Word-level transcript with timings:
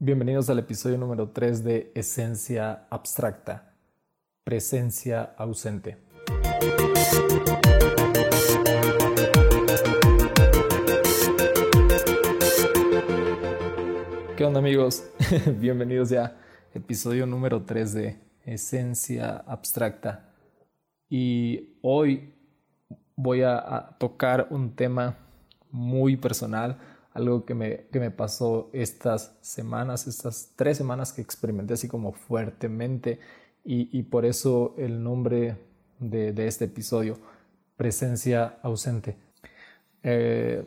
Bienvenidos 0.00 0.48
al 0.48 0.60
episodio 0.60 0.96
número 0.96 1.30
3 1.30 1.64
de 1.64 1.90
Esencia 1.92 2.86
Abstracta, 2.88 3.74
Presencia 4.44 5.34
Ausente. 5.36 5.98
¿Qué 14.36 14.44
onda 14.44 14.60
amigos? 14.60 15.02
Bienvenidos 15.58 16.10
ya, 16.10 16.36
episodio 16.74 17.26
número 17.26 17.64
3 17.64 17.92
de 17.92 18.20
Esencia 18.44 19.38
Abstracta. 19.48 20.32
Y 21.08 21.76
hoy 21.82 22.34
voy 23.16 23.42
a, 23.42 23.96
tocar 23.98 24.46
un 24.50 24.76
tema 24.76 25.16
muy 25.72 26.16
personal 26.16 26.78
algo 27.18 27.44
que 27.44 27.54
me, 27.54 27.86
que 27.92 28.00
me 28.00 28.10
pasó 28.10 28.70
estas 28.72 29.36
semanas, 29.40 30.06
estas 30.06 30.52
tres 30.56 30.76
semanas 30.78 31.12
que 31.12 31.20
experimenté 31.20 31.74
así 31.74 31.88
como 31.88 32.12
fuertemente 32.12 33.18
y, 33.64 34.02
por 34.04 34.24
eso 34.24 34.74
el 34.78 35.02
nombre 35.02 35.56
de, 35.98 36.46
este 36.46 36.64
episodio, 36.64 37.18
presencia 37.76 38.58
ausente. 38.62 39.16
Eh, 40.02 40.64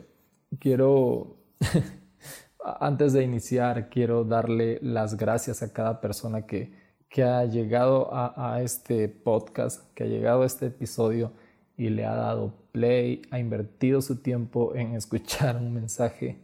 quiero, 0.60 1.38
antes 2.80 3.12
de 3.12 3.24
iniciar, 3.24 3.88
quiero 3.88 4.22
darle 4.22 4.78
las 4.82 5.16
gracias 5.16 5.64
a 5.64 5.72
cada 5.72 6.00
persona 6.00 6.46
que, 6.46 6.70
que 7.08 7.24
ha 7.24 7.44
llegado 7.44 8.14
a, 8.14 8.54
a 8.54 8.62
este 8.62 9.08
podcast, 9.08 9.92
que 9.94 10.04
ha 10.04 10.06
llegado 10.06 10.42
a 10.42 10.46
este 10.46 10.66
episodio 10.66 11.32
y 11.76 11.88
le 11.90 12.04
ha 12.04 12.14
dado 12.14 12.54
play, 12.72 13.22
ha 13.30 13.38
invertido 13.38 14.00
su 14.00 14.16
tiempo 14.16 14.74
en 14.74 14.94
escuchar 14.96 15.56
un 15.56 15.72
mensaje 15.72 16.38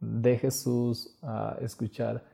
de 0.00 0.38
Jesús, 0.38 1.16
a 1.22 1.56
escuchar 1.60 2.24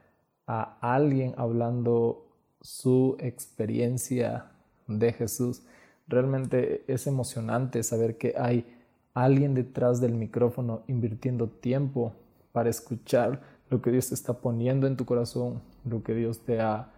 a 0.47 0.77
alguien 0.81 1.33
hablando 1.37 2.25
su 2.61 3.15
experiencia 3.19 4.51
de 4.87 5.13
Jesús. 5.13 5.63
Realmente 6.07 6.83
es 6.87 7.05
emocionante 7.05 7.83
saber 7.83 8.17
que 8.17 8.33
hay 8.37 8.65
alguien 9.13 9.53
detrás 9.53 10.01
del 10.01 10.13
micrófono 10.13 10.81
invirtiendo 10.87 11.47
tiempo 11.47 12.13
para 12.51 12.69
escuchar 12.69 13.41
lo 13.69 13.81
que 13.81 13.91
Dios 13.91 14.09
te 14.09 14.15
está 14.15 14.33
poniendo 14.33 14.87
en 14.87 14.97
tu 14.97 15.05
corazón, 15.05 15.61
lo 15.85 16.01
que 16.03 16.15
Dios 16.15 16.39
te 16.39 16.59
ha 16.59 16.91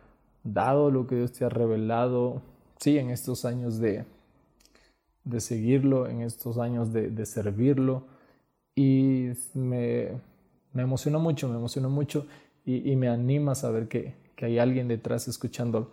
dado, 0.43 0.89
lo 0.89 1.07
que 1.07 1.15
Dios 1.15 1.33
te 1.33 1.43
ha 1.43 1.49
revelado, 1.49 2.41
sí, 2.79 2.97
en 2.97 3.09
estos 3.09 3.45
años 3.45 3.79
de, 3.79 4.05
de 5.23 5.39
seguirlo, 5.39 6.07
en 6.07 6.21
estos 6.21 6.57
años 6.57 6.91
de, 6.93 7.25
servirlo. 7.25 8.07
Y 8.75 9.29
me, 9.53 10.09
me 10.73 10.83
emocionó 10.83 11.19
mucho, 11.19 11.49
me 11.49 11.55
emocionó 11.55 11.89
mucho 11.89 12.25
y, 12.65 12.95
me 12.95 13.09
anima 13.09 13.55
saber 13.55 13.87
que, 13.87 14.13
que, 14.35 14.45
hay 14.45 14.59
alguien 14.59 14.87
detrás 14.87 15.27
escuchando 15.27 15.91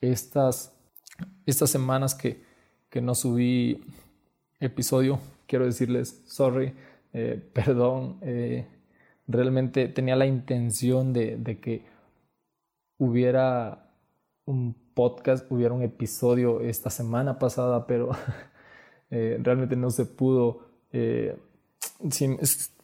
estas, 0.00 0.72
estas 1.46 1.70
semanas 1.70 2.14
que, 2.14 2.42
que 2.90 3.00
no 3.00 3.14
subí 3.14 3.84
episodio. 4.60 5.20
Quiero 5.46 5.64
decirles, 5.64 6.22
sorry, 6.26 6.74
eh, 7.12 7.42
perdón, 7.52 8.18
eh, 8.22 8.66
realmente 9.26 9.88
tenía 9.88 10.16
la 10.16 10.26
intención 10.26 11.12
de, 11.12 11.36
de 11.36 11.60
que 11.60 11.84
hubiera 12.98 13.88
un 14.44 14.74
podcast, 14.94 15.50
hubiera 15.52 15.74
un 15.74 15.82
episodio 15.82 16.60
esta 16.60 16.90
semana 16.90 17.38
pasada, 17.38 17.86
pero 17.86 18.10
Eh, 19.10 19.38
realmente 19.40 19.76
no 19.76 19.90
se 19.90 20.04
pudo. 20.04 20.60
Eh, 20.92 21.36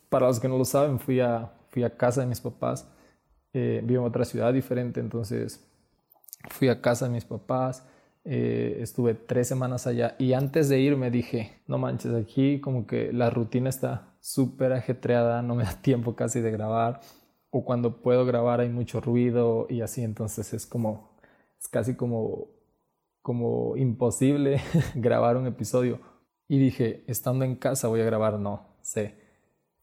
para 0.09 0.27
los 0.27 0.41
que 0.41 0.49
no 0.49 0.59
lo 0.59 0.65
saben, 0.65 0.99
fui 0.99 1.21
a, 1.21 1.53
fui 1.69 1.85
a 1.85 1.97
casa 1.97 2.21
de 2.21 2.27
mis 2.27 2.41
papás. 2.41 2.89
Eh, 3.53 3.81
vivo 3.85 4.03
en 4.03 4.09
otra 4.09 4.25
ciudad 4.25 4.53
diferente, 4.53 5.01
entonces 5.01 5.65
fui 6.49 6.69
a 6.69 6.81
casa 6.81 7.07
de 7.07 7.13
mis 7.13 7.25
papás. 7.25 7.87
estuve 8.25 9.15
tres 9.15 9.49
semanas 9.49 9.87
allá 9.87 10.17
y 10.19 10.33
antes 10.33 10.71
de 10.71 10.81
ir 10.81 10.97
me 10.97 11.11
dije, 11.11 11.61
no 11.67 11.77
manches, 11.77 12.15
aquí 12.15 12.59
como 12.59 12.87
que 12.87 13.13
la 13.13 13.29
rutina 13.29 13.69
está 13.69 14.15
súper 14.21 14.73
ajetreada, 14.73 15.43
no 15.43 15.55
me 15.55 15.65
da 15.65 15.75
tiempo 15.83 16.17
casi 16.17 16.41
de 16.41 16.51
grabar 16.51 17.01
o 17.51 17.65
cuando 17.65 18.03
puedo 18.03 18.27
grabar 18.27 18.61
hay 18.61 18.69
mucho 18.69 19.01
ruido 19.01 19.67
y 19.71 19.83
así, 19.83 20.03
entonces 20.03 20.53
es 20.55 20.67
como, 20.67 21.17
es 21.61 21.69
casi 21.69 21.95
como, 21.95 22.49
como 23.23 23.77
imposible 23.77 24.61
grabar 24.97 25.37
un 25.37 25.47
episodio 25.47 26.01
y 26.49 26.59
dije, 26.59 27.05
estando 27.07 27.45
en 27.45 27.57
casa 27.57 27.89
voy 27.89 28.01
a 28.01 28.05
grabar, 28.05 28.39
no 28.39 28.67
sé, 28.83 29.15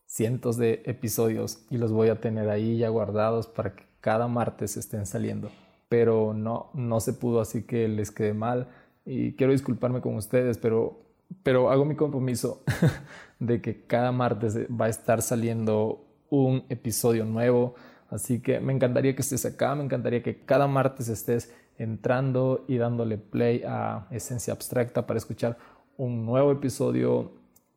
cientos 0.05 0.57
de 0.57 0.83
episodios 0.85 1.65
y 1.69 1.77
los 1.77 1.91
voy 1.91 2.09
a 2.09 2.19
tener 2.19 2.49
ahí 2.49 2.77
ya 2.77 2.89
guardados 2.89 3.47
para 3.47 3.75
que 3.75 3.85
cada 4.01 4.27
martes 4.27 4.77
estén 4.77 5.05
saliendo. 5.05 5.49
Pero 5.89 6.33
no, 6.33 6.69
no 6.73 6.99
se 6.99 7.13
pudo, 7.13 7.41
así 7.41 7.63
que 7.63 7.87
les 7.87 8.11
quedé 8.11 8.33
mal 8.33 8.67
y 9.05 9.33
quiero 9.33 9.53
disculparme 9.53 10.01
con 10.01 10.15
ustedes, 10.15 10.57
pero, 10.57 11.01
pero 11.43 11.71
hago 11.71 11.85
mi 11.85 11.95
compromiso 11.95 12.63
de 13.39 13.61
que 13.61 13.85
cada 13.85 14.11
martes 14.11 14.57
va 14.69 14.85
a 14.85 14.89
estar 14.89 15.21
saliendo 15.21 16.05
un 16.29 16.63
episodio 16.69 17.25
nuevo. 17.25 17.75
Así 18.09 18.41
que 18.41 18.59
me 18.59 18.73
encantaría 18.73 19.15
que 19.15 19.21
estés 19.21 19.45
acá, 19.45 19.73
me 19.75 19.83
encantaría 19.83 20.21
que 20.21 20.43
cada 20.43 20.67
martes 20.67 21.07
estés 21.07 21.53
entrando 21.77 22.65
y 22.67 22.77
dándole 22.77 23.17
play 23.17 23.63
a 23.65 24.07
Esencia 24.11 24.53
Abstracta 24.53 25.07
para 25.07 25.17
escuchar 25.17 25.57
un 25.97 26.25
nuevo 26.25 26.51
episodio 26.51 27.31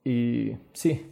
y 0.04 0.56
sí, 0.72 1.10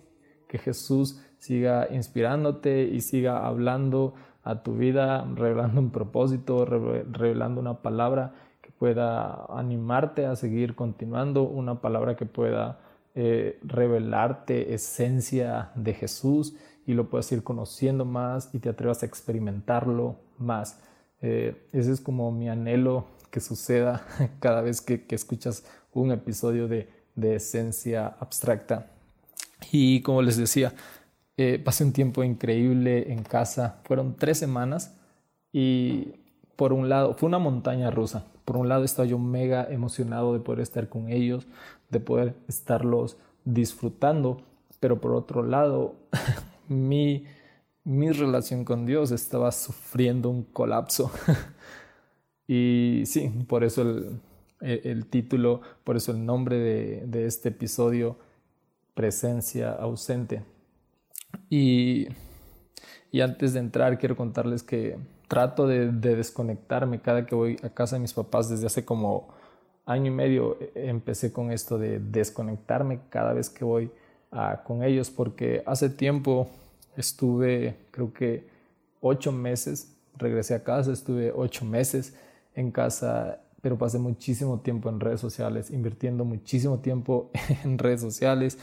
que 0.48 0.58
Jesús 0.58 1.20
siga 1.38 1.88
inspirándote 1.90 2.84
y 2.84 3.00
siga 3.00 3.46
hablando 3.46 4.14
a 4.44 4.62
tu 4.62 4.76
vida, 4.76 5.26
revelando 5.34 5.80
un 5.80 5.90
propósito, 5.90 6.64
revelando 6.64 7.60
una 7.60 7.82
palabra 7.82 8.34
que 8.60 8.70
pueda 8.70 9.46
animarte 9.46 10.26
a 10.26 10.36
seguir 10.36 10.74
continuando, 10.74 11.42
una 11.44 11.80
palabra 11.80 12.16
que 12.16 12.26
pueda 12.26 12.80
eh, 13.14 13.58
revelarte 13.62 14.74
esencia 14.74 15.70
de 15.74 15.94
Jesús 15.94 16.56
y 16.86 16.94
lo 16.94 17.08
puedas 17.08 17.30
ir 17.32 17.42
conociendo 17.42 18.04
más 18.04 18.50
y 18.52 18.58
te 18.58 18.68
atrevas 18.68 19.02
a 19.02 19.06
experimentarlo 19.06 20.16
más. 20.38 20.80
Eh, 21.20 21.68
ese 21.72 21.92
es 21.92 22.00
como 22.00 22.32
mi 22.32 22.48
anhelo 22.48 23.06
que 23.30 23.40
suceda 23.40 24.04
cada 24.40 24.60
vez 24.60 24.80
que 24.80 25.04
escuchas 25.10 25.64
un 25.92 26.12
episodio 26.12 26.68
de 26.68 27.02
de 27.14 27.36
esencia 27.36 28.06
abstracta. 28.20 28.90
Y 29.70 30.00
como 30.02 30.22
les 30.22 30.36
decía, 30.36 30.72
eh, 31.36 31.60
pasé 31.62 31.84
un 31.84 31.92
tiempo 31.92 32.24
increíble 32.24 33.12
en 33.12 33.22
casa. 33.22 33.80
Fueron 33.84 34.16
tres 34.16 34.38
semanas 34.38 34.94
y 35.52 36.14
por 36.56 36.72
un 36.72 36.88
lado 36.88 37.14
fue 37.14 37.28
una 37.28 37.38
montaña 37.38 37.90
rusa. 37.90 38.26
Por 38.44 38.56
un 38.56 38.68
lado 38.68 38.84
estaba 38.84 39.06
yo 39.06 39.18
mega 39.18 39.66
emocionado 39.70 40.32
de 40.32 40.40
poder 40.40 40.60
estar 40.60 40.88
con 40.88 41.10
ellos, 41.10 41.46
de 41.90 42.00
poder 42.00 42.34
estarlos 42.48 43.16
disfrutando, 43.44 44.42
pero 44.80 45.00
por 45.00 45.14
otro 45.14 45.42
lado 45.42 45.94
mi, 46.68 47.26
mi 47.84 48.10
relación 48.10 48.64
con 48.64 48.84
Dios 48.84 49.12
estaba 49.12 49.52
sufriendo 49.52 50.28
un 50.28 50.42
colapso. 50.42 51.10
y 52.48 53.02
sí, 53.06 53.28
por 53.46 53.62
eso 53.62 53.82
el, 53.82 54.20
el, 54.62 55.06
título, 55.06 55.60
por 55.84 55.96
eso 55.96 56.12
el 56.12 56.24
nombre 56.24 56.56
de, 56.58 57.26
este 57.26 57.50
episodio, 57.50 58.16
Presencia 58.94 59.72
ausente. 59.72 60.42
Y, 61.48 62.08
y, 63.10 63.20
antes 63.20 63.54
de 63.54 63.60
entrar, 63.60 63.98
quiero 63.98 64.16
contarles 64.16 64.62
que 64.62 64.98
trato 65.28 65.66
de, 65.66 65.90
desconectarme 65.90 67.00
cada 67.00 67.24
que 67.24 67.34
voy 67.34 67.56
a 67.62 67.70
casa 67.70 67.96
de 67.96 68.00
mis 68.00 68.12
papás 68.12 68.50
desde 68.50 68.66
hace 68.66 68.84
como 68.84 69.28
año 69.86 70.08
y 70.08 70.14
medio. 70.14 70.58
E, 70.60 70.88
empecé 70.88 71.32
con 71.32 71.50
esto 71.50 71.78
de 71.78 72.00
desconectarme 72.00 73.00
cada 73.08 73.32
vez 73.32 73.48
que 73.48 73.64
voy 73.64 73.90
con 74.64 74.82
ellos, 74.82 75.10
porque 75.10 75.62
hace 75.66 75.90
tiempo 75.90 76.48
estuve, 76.96 77.76
creo 77.90 78.12
que 78.12 78.46
ocho 79.00 79.30
meses, 79.30 79.94
regresé 80.16 80.54
a 80.54 80.64
casa, 80.64 80.92
estuve 80.92 81.32
ocho 81.34 81.64
meses 81.64 82.14
en 82.54 82.70
casa 82.70 83.41
pero 83.62 83.78
pasé 83.78 83.98
muchísimo 83.98 84.60
tiempo 84.60 84.90
en 84.90 85.00
redes 85.00 85.20
sociales, 85.20 85.70
invirtiendo 85.70 86.26
muchísimo 86.26 86.80
tiempo 86.80 87.30
en 87.64 87.78
redes 87.78 88.02
sociales 88.02 88.58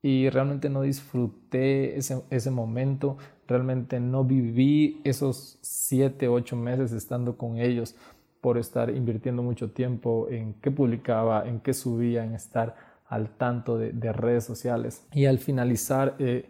y 0.00 0.30
realmente 0.30 0.70
no 0.70 0.82
disfruté 0.82 1.98
ese, 1.98 2.22
ese 2.30 2.50
momento, 2.52 3.18
realmente 3.48 3.98
no 3.98 4.24
viví 4.24 5.00
esos 5.04 5.58
siete, 5.60 6.28
ocho 6.28 6.56
meses 6.56 6.92
estando 6.92 7.36
con 7.36 7.58
ellos 7.58 7.96
por 8.40 8.58
estar 8.58 8.90
invirtiendo 8.90 9.42
mucho 9.42 9.72
tiempo 9.72 10.28
en 10.30 10.54
qué 10.54 10.70
publicaba, 10.70 11.48
en 11.48 11.58
qué 11.58 11.74
subía, 11.74 12.24
en 12.24 12.34
estar 12.34 12.76
al 13.06 13.30
tanto 13.30 13.76
de, 13.76 14.12
redes 14.12 14.44
sociales. 14.44 15.04
Y 15.12 15.26
al 15.26 15.38
finalizar, 15.38 16.14
eh, 16.20 16.48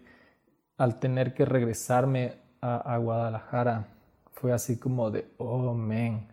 al 0.77 0.99
tener 0.99 1.33
que 1.33 1.45
regresarme 1.45 2.33
a, 2.61 2.93
a 2.93 2.97
Guadalajara, 2.97 3.87
fue 4.33 4.53
así 4.53 4.77
como 4.77 5.09
de, 5.09 5.25
oh, 5.37 5.73
man 5.73 6.27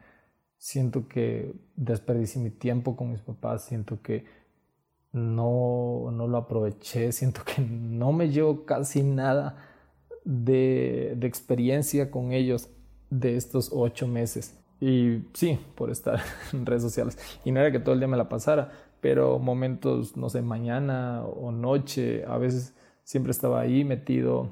siento 0.64 1.08
que 1.08 1.54
desperdicié 1.76 2.40
mi 2.40 2.48
tiempo 2.48 2.96
con 2.96 3.10
mis 3.10 3.20
papás, 3.20 3.66
siento 3.66 4.00
que 4.00 4.24
no, 5.12 6.10
no 6.10 6.26
lo 6.26 6.38
aproveché, 6.38 7.12
siento 7.12 7.42
que 7.44 7.60
no 7.60 8.12
me 8.12 8.30
llevo 8.30 8.64
casi 8.64 9.02
nada 9.02 9.58
de, 10.24 11.16
de 11.18 11.26
experiencia 11.26 12.10
con 12.10 12.32
ellos 12.32 12.70
de 13.10 13.36
estos 13.36 13.72
ocho 13.74 14.08
meses. 14.08 14.58
Y 14.80 15.24
sí, 15.34 15.58
por 15.74 15.90
estar 15.90 16.20
en 16.54 16.64
redes 16.64 16.82
sociales. 16.82 17.18
Y 17.44 17.52
no 17.52 17.60
era 17.60 17.70
que 17.70 17.78
todo 17.78 17.92
el 17.92 18.00
día 18.00 18.08
me 18.08 18.16
la 18.16 18.30
pasara, 18.30 18.72
pero 19.02 19.38
momentos, 19.38 20.16
no 20.16 20.30
sé, 20.30 20.40
mañana 20.40 21.24
o 21.24 21.52
noche, 21.52 22.24
a 22.24 22.38
veces 22.38 22.74
siempre 23.02 23.32
estaba 23.32 23.60
ahí 23.60 23.84
metido 23.84 24.48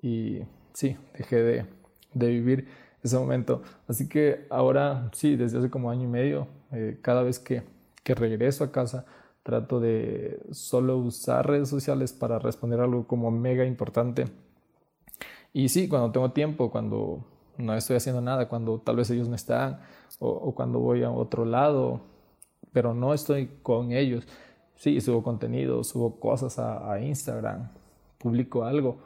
y 0.00 0.38
sí, 0.72 0.96
dejé 1.14 1.42
de, 1.42 1.66
de 2.14 2.28
vivir 2.28 2.68
ese 3.02 3.18
momento. 3.18 3.62
Así 3.86 4.08
que 4.08 4.46
ahora 4.50 5.10
sí, 5.12 5.36
desde 5.36 5.58
hace 5.58 5.70
como 5.70 5.90
año 5.90 6.04
y 6.04 6.08
medio, 6.08 6.48
eh, 6.72 6.98
cada 7.02 7.22
vez 7.22 7.38
que, 7.38 7.62
que 8.02 8.14
regreso 8.14 8.64
a 8.64 8.72
casa, 8.72 9.06
trato 9.42 9.80
de 9.80 10.40
solo 10.52 10.98
usar 10.98 11.46
redes 11.46 11.68
sociales 11.68 12.12
para 12.12 12.38
responder 12.38 12.80
algo 12.80 13.06
como 13.06 13.30
mega 13.30 13.64
importante. 13.64 14.26
Y 15.52 15.68
sí, 15.70 15.88
cuando 15.88 16.12
tengo 16.12 16.32
tiempo, 16.32 16.70
cuando 16.70 17.24
no 17.56 17.74
estoy 17.74 17.96
haciendo 17.96 18.20
nada, 18.20 18.48
cuando 18.48 18.78
tal 18.78 18.96
vez 18.96 19.10
ellos 19.10 19.28
no 19.28 19.34
están 19.34 19.80
o, 20.18 20.54
cuando 20.54 20.78
voy 20.80 21.02
a 21.02 21.10
otro 21.10 21.44
lado, 21.44 22.00
pero 22.72 22.94
no 22.94 23.14
estoy 23.14 23.48
con 23.62 23.92
ellos. 23.92 24.26
Sí, 24.76 25.00
subo 25.00 25.22
contenido, 25.22 25.82
subo 25.82 26.20
cosas 26.20 26.58
a, 26.58 26.92
a 26.92 27.00
Instagram, 27.00 27.70
publico 28.18 28.64
algo, 28.64 28.98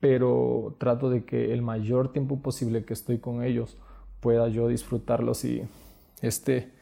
pero 0.00 0.76
trato 0.78 1.10
de 1.10 1.24
que 1.24 1.52
el 1.52 1.62
mayor 1.62 2.12
tiempo 2.12 2.40
posible 2.40 2.84
que 2.84 2.94
estoy 2.94 3.18
con 3.18 3.42
ellos 3.42 3.76
pueda 4.20 4.48
yo 4.48 4.68
disfrutarlos 4.68 5.44
y 5.44 5.62
este 6.22 6.72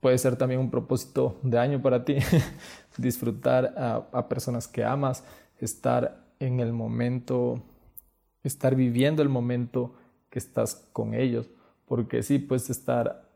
puede 0.00 0.18
ser 0.18 0.36
también 0.36 0.60
un 0.60 0.70
propósito 0.70 1.38
de 1.42 1.58
año 1.58 1.80
para 1.80 2.04
ti, 2.04 2.18
disfrutar 2.98 3.74
a, 3.76 4.06
a 4.12 4.28
personas 4.28 4.68
que 4.68 4.84
amas, 4.84 5.24
estar 5.58 6.26
en 6.38 6.60
el 6.60 6.72
momento 6.72 7.62
estar 8.46 8.74
viviendo 8.74 9.22
el 9.22 9.28
momento 9.28 9.94
que 10.30 10.38
estás 10.38 10.86
con 10.92 11.14
ellos, 11.14 11.50
porque 11.86 12.22
sí, 12.22 12.38
puedes 12.38 12.70
estar 12.70 13.28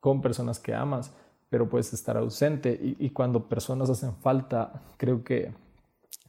con 0.00 0.20
personas 0.20 0.58
que 0.58 0.74
amas, 0.74 1.12
pero 1.50 1.68
puedes 1.68 1.92
estar 1.92 2.16
ausente 2.16 2.78
y, 2.98 3.10
cuando 3.10 3.48
personas 3.48 3.88
hacen 3.88 4.14
falta, 4.16 4.82
creo 4.96 5.22
que 5.22 5.52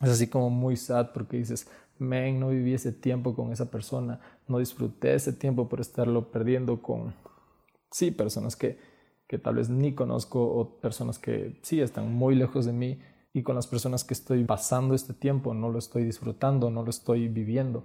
es 0.01 0.09
así 0.09 0.27
como 0.27 0.49
muy 0.49 0.77
sad 0.77 1.11
porque 1.13 1.37
dices, 1.37 1.67
no 1.99 2.49
viví 2.49 2.73
ese 2.73 2.91
tiempo 2.91 3.35
con 3.35 3.51
esa 3.51 3.71
persona, 3.71 4.19
no 4.47 4.59
disfruté 4.59 5.13
ese 5.13 5.33
tiempo 5.33 5.69
por 5.69 5.81
estarlo 5.81 6.31
perdiendo 6.31 6.81
con, 6.81 7.13
sí, 7.91 8.11
personas 8.11 8.55
que, 8.55 8.77
que 9.27 9.37
tal 9.37 9.55
vez 9.55 9.69
ni 9.69 9.93
conozco 9.93 10.43
o 10.43 10.79
personas 10.79 11.19
que 11.19 11.59
sí 11.63 11.81
están 11.81 12.13
muy 12.13 12.35
lejos 12.35 12.65
de 12.65 12.73
mí 12.73 12.99
y 13.33 13.43
con 13.43 13.55
las 13.55 13.67
personas 13.67 14.03
que 14.03 14.13
estoy 14.13 14.43
pasando 14.45 14.95
este 14.95 15.13
tiempo 15.13 15.53
no 15.53 15.69
lo 15.69 15.79
estoy 15.79 16.05
disfrutando, 16.05 16.69
no 16.69 16.83
lo 16.83 16.89
estoy 16.89 17.27
viviendo. 17.27 17.83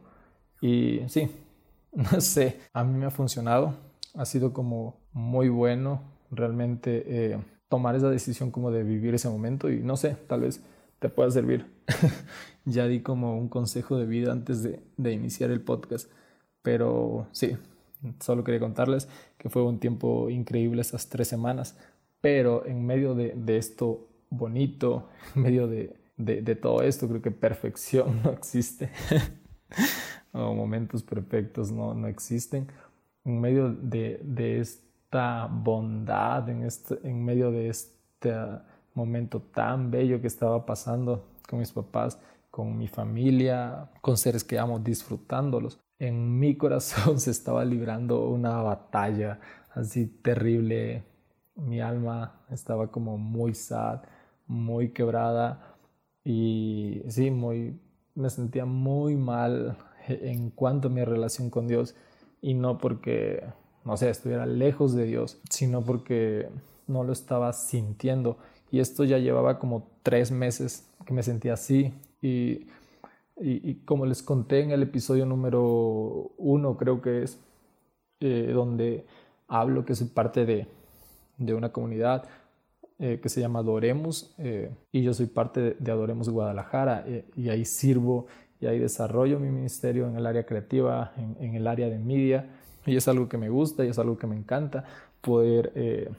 Y 0.60 1.00
sí, 1.08 1.30
no 1.92 2.20
sé, 2.20 2.60
a 2.72 2.84
mí 2.84 2.98
me 2.98 3.06
ha 3.06 3.10
funcionado, 3.10 3.74
ha 4.14 4.24
sido 4.24 4.52
como 4.52 5.00
muy 5.12 5.48
bueno 5.48 6.02
realmente 6.30 7.04
eh, 7.06 7.44
tomar 7.68 7.96
esa 7.96 8.10
decisión 8.10 8.50
como 8.50 8.70
de 8.70 8.84
vivir 8.84 9.14
ese 9.14 9.28
momento 9.28 9.70
y 9.70 9.80
no 9.80 9.96
sé, 9.96 10.16
tal 10.28 10.42
vez 10.42 10.62
te 11.00 11.08
pueda 11.08 11.30
servir. 11.30 11.66
ya 12.64 12.86
di 12.86 13.00
como 13.02 13.36
un 13.36 13.48
consejo 13.48 13.96
de 13.96 14.06
vida 14.06 14.30
antes 14.30 14.62
de, 14.62 14.80
de, 14.96 15.12
iniciar 15.12 15.50
el 15.50 15.60
podcast, 15.60 16.08
pero 16.62 17.26
sí, 17.32 17.56
solo 18.20 18.44
quería 18.44 18.60
contarles 18.60 19.08
que 19.36 19.48
fue 19.48 19.64
un 19.64 19.80
tiempo 19.80 20.30
increíble 20.30 20.82
esas 20.82 21.08
tres 21.08 21.26
semanas, 21.26 21.76
pero 22.20 22.64
en 22.66 22.86
medio 22.86 23.16
de, 23.16 23.32
de 23.34 23.56
esto 23.56 24.06
bonito, 24.28 25.08
en 25.34 25.42
medio 25.42 25.66
de, 25.66 25.96
de 26.16 26.54
todo 26.54 26.82
esto, 26.82 27.08
creo 27.08 27.22
que 27.22 27.32
perfección 27.32 28.20
no 28.24 28.30
existe 28.30 28.90
o 30.32 30.54
momentos 30.54 31.02
perfectos 31.02 31.70
no, 31.70 31.94
no 31.94 32.08
existen. 32.08 32.68
En 33.24 33.40
medio 33.40 33.70
de, 33.70 34.60
esta 34.60 35.46
bondad, 35.46 36.48
en, 36.48 36.62
este, 36.62 36.98
en 37.02 37.24
medio 37.24 37.50
de 37.50 37.68
este 37.68 38.32
momento 38.94 39.40
tan 39.40 39.90
bello 39.90 40.20
que 40.20 40.26
estaba 40.26 40.66
pasando 40.66 41.24
con 41.48 41.58
mis 41.58 41.72
papás, 41.72 42.18
con 42.50 42.76
mi 42.76 42.88
familia, 42.88 43.90
con 44.00 44.16
seres 44.16 44.44
que 44.44 44.58
amo, 44.58 44.78
disfrutándolos. 44.78 45.78
En 45.98 46.38
mi 46.38 46.56
corazón 46.58 47.20
se 47.20 47.30
estaba 47.30 47.64
librando 47.64 48.28
una 48.28 48.62
batalla 48.62 49.40
así 49.74 50.06
terrible. 50.06 51.04
Mi 51.54 51.80
alma 51.80 52.44
estaba 52.50 52.90
como 52.90 53.18
muy 53.18 53.54
sad, 53.54 54.02
muy 54.46 54.90
quebrada 54.90 55.76
y 56.24 57.02
sí, 57.08 57.30
muy, 57.30 57.80
me 58.14 58.30
sentía 58.30 58.64
muy 58.64 59.16
mal 59.16 59.76
en 60.08 60.50
cuanto 60.50 60.88
a 60.88 60.90
mi 60.90 61.04
relación 61.04 61.50
con 61.50 61.68
Dios 61.68 61.94
y 62.40 62.54
no 62.54 62.78
porque, 62.78 63.44
no 63.84 63.96
sé, 63.96 64.10
estuviera 64.10 64.46
lejos 64.46 64.94
de 64.94 65.04
Dios, 65.04 65.40
sino 65.50 65.82
porque 65.82 66.48
no 66.86 67.04
lo 67.04 67.12
estaba 67.12 67.52
sintiendo. 67.52 68.38
Y 68.70 68.80
esto 68.80 69.04
ya 69.04 69.18
llevaba 69.18 69.58
como 69.58 69.88
tres 70.02 70.30
meses 70.30 70.88
que 71.04 71.12
me 71.12 71.22
sentía 71.22 71.54
así. 71.54 71.92
Y, 72.22 72.66
y, 73.40 73.76
como 73.86 74.04
les 74.04 74.22
conté 74.22 74.60
en 74.60 74.70
el 74.70 74.82
episodio 74.82 75.24
número 75.24 76.30
uno, 76.36 76.76
creo 76.76 77.00
que 77.00 77.22
es, 77.22 77.38
eh, 78.20 78.50
donde 78.52 79.06
hablo 79.48 79.86
que 79.86 79.94
soy 79.94 80.08
parte 80.08 80.44
de, 80.44 80.66
de 81.38 81.54
una 81.54 81.72
comunidad 81.72 82.28
eh, 82.98 83.18
que 83.22 83.30
se 83.30 83.40
llama 83.40 83.60
Adoremos 83.60 84.34
eh, 84.36 84.70
y 84.92 85.02
yo 85.02 85.14
soy 85.14 85.24
parte 85.24 85.60
de, 85.60 85.76
de 85.78 85.90
Adoremos 85.90 86.28
Guadalajara 86.28 87.06
y 87.34 87.48
ahí 87.48 87.64
sirvo 87.64 88.26
y 88.60 88.66
ahí 88.66 88.78
desarrollo 88.78 89.40
mi 89.40 89.48
ministerio 89.48 90.06
en 90.06 90.16
el 90.16 90.26
área 90.26 90.44
creativa, 90.44 91.14
en, 91.16 91.54
el 91.54 91.66
área 91.66 91.88
de 91.88 91.98
media 91.98 92.50
y 92.84 92.94
es 92.94 93.08
algo 93.08 93.26
que 93.26 93.38
me 93.38 93.48
gusta 93.48 93.86
y 93.86 93.88
es 93.88 93.98
algo 93.98 94.18
que 94.18 94.26
me 94.26 94.36
encanta, 94.36 94.84
poder 95.22 96.12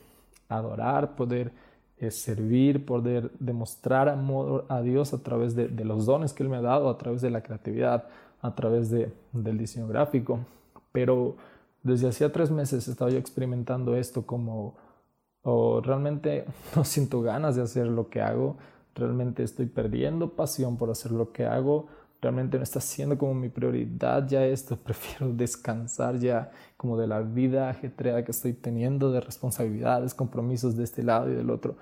adorar, 0.50 1.16
poder 1.16 1.52
servir, 2.10 2.86
poder 2.86 3.32
demostrar 3.40 4.10
amor 4.10 4.66
a 4.70 4.82
Dios 4.82 5.14
a 5.14 5.22
través 5.22 5.56
de, 5.56 5.70
los 5.86 6.08
dones 6.08 6.34
que 6.34 6.42
Él 6.42 6.50
me 6.50 6.58
ha 6.58 6.62
dado, 6.62 6.90
a 6.90 6.98
través 6.98 7.22
de 7.22 7.30
la 7.30 7.44
creatividad, 7.44 8.06
a 8.42 8.56
través 8.56 8.90
de, 8.90 9.14
del 9.34 9.60
diseño 9.60 9.88
gráfico. 9.88 10.40
Pero 10.92 11.36
desde 11.84 12.08
hacía 12.08 12.32
tres 12.32 12.50
meses 12.50 12.88
estaba 12.88 13.12
yo 13.12 13.20
experimentando 13.20 13.96
esto 13.96 14.26
como, 14.26 14.76
o 15.44 15.82
realmente 15.82 16.46
no 16.76 16.84
siento 16.84 17.22
ganas 17.22 17.56
de 17.56 17.62
hacer 17.62 17.86
lo 17.86 18.10
que 18.10 18.22
hago, 18.22 18.58
realmente 18.96 19.44
estoy 19.44 19.68
perdiendo 19.68 20.32
pasión 20.32 20.78
por 20.78 20.90
hacer 20.90 21.12
lo 21.12 21.32
que 21.32 21.46
hago, 21.46 21.88
realmente 22.22 22.58
no 22.58 22.64
está 22.64 22.80
siendo 22.80 23.18
como 23.18 23.34
mi 23.34 23.50
prioridad 23.50 24.28
ya 24.28 24.46
esto, 24.46 24.78
prefiero 24.84 25.34
descansar 25.34 26.20
ya 26.20 26.52
como 26.78 26.98
de 26.98 27.08
la 27.08 27.22
vida 27.22 27.70
ajetreada 27.70 28.24
que 28.24 28.32
estoy 28.32 28.54
teniendo, 28.54 29.12
de 29.12 29.22
responsabilidades, 29.22 30.14
compromisos 30.14 30.78
de 30.78 30.84
este 30.84 31.04
lado 31.04 31.32
y 31.32 31.36
del 31.36 31.50
otro. 31.50 31.76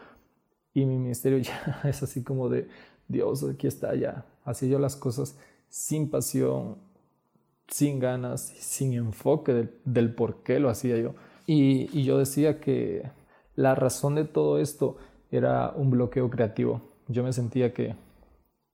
Y 0.74 0.86
mi 0.86 0.98
ministerio 0.98 1.38
ya 1.40 1.82
es 1.84 2.02
así 2.04 2.24
como 2.24 2.50
de, 2.50 2.68
Dios, 3.08 3.44
aquí 3.44 3.68
está 3.68 3.96
ya. 3.96 4.26
Hacía 4.46 4.70
yo 4.70 4.80
las 4.80 4.96
cosas 4.96 5.38
sin 5.68 6.10
pasión, 6.10 6.78
sin 7.68 8.00
ganas, 8.00 8.42
sin 8.42 8.94
enfoque 8.94 9.70
del, 9.86 10.14
por 10.14 10.44
qué 10.44 10.60
lo 10.60 10.70
hacía 10.70 10.98
yo. 10.98 11.16
Y, 11.46 11.90
y 11.98 12.04
yo 12.04 12.18
decía 12.18 12.60
que 12.60 13.10
la 13.56 13.76
razón 13.76 14.16
de 14.16 14.26
todo 14.26 14.60
esto 14.60 14.98
era 15.32 15.72
un 15.76 15.90
bloqueo 15.90 16.30
creativo. 16.30 16.82
Yo 17.08 17.24
me 17.24 17.34
sentía 17.34 17.74
que, 17.74 17.96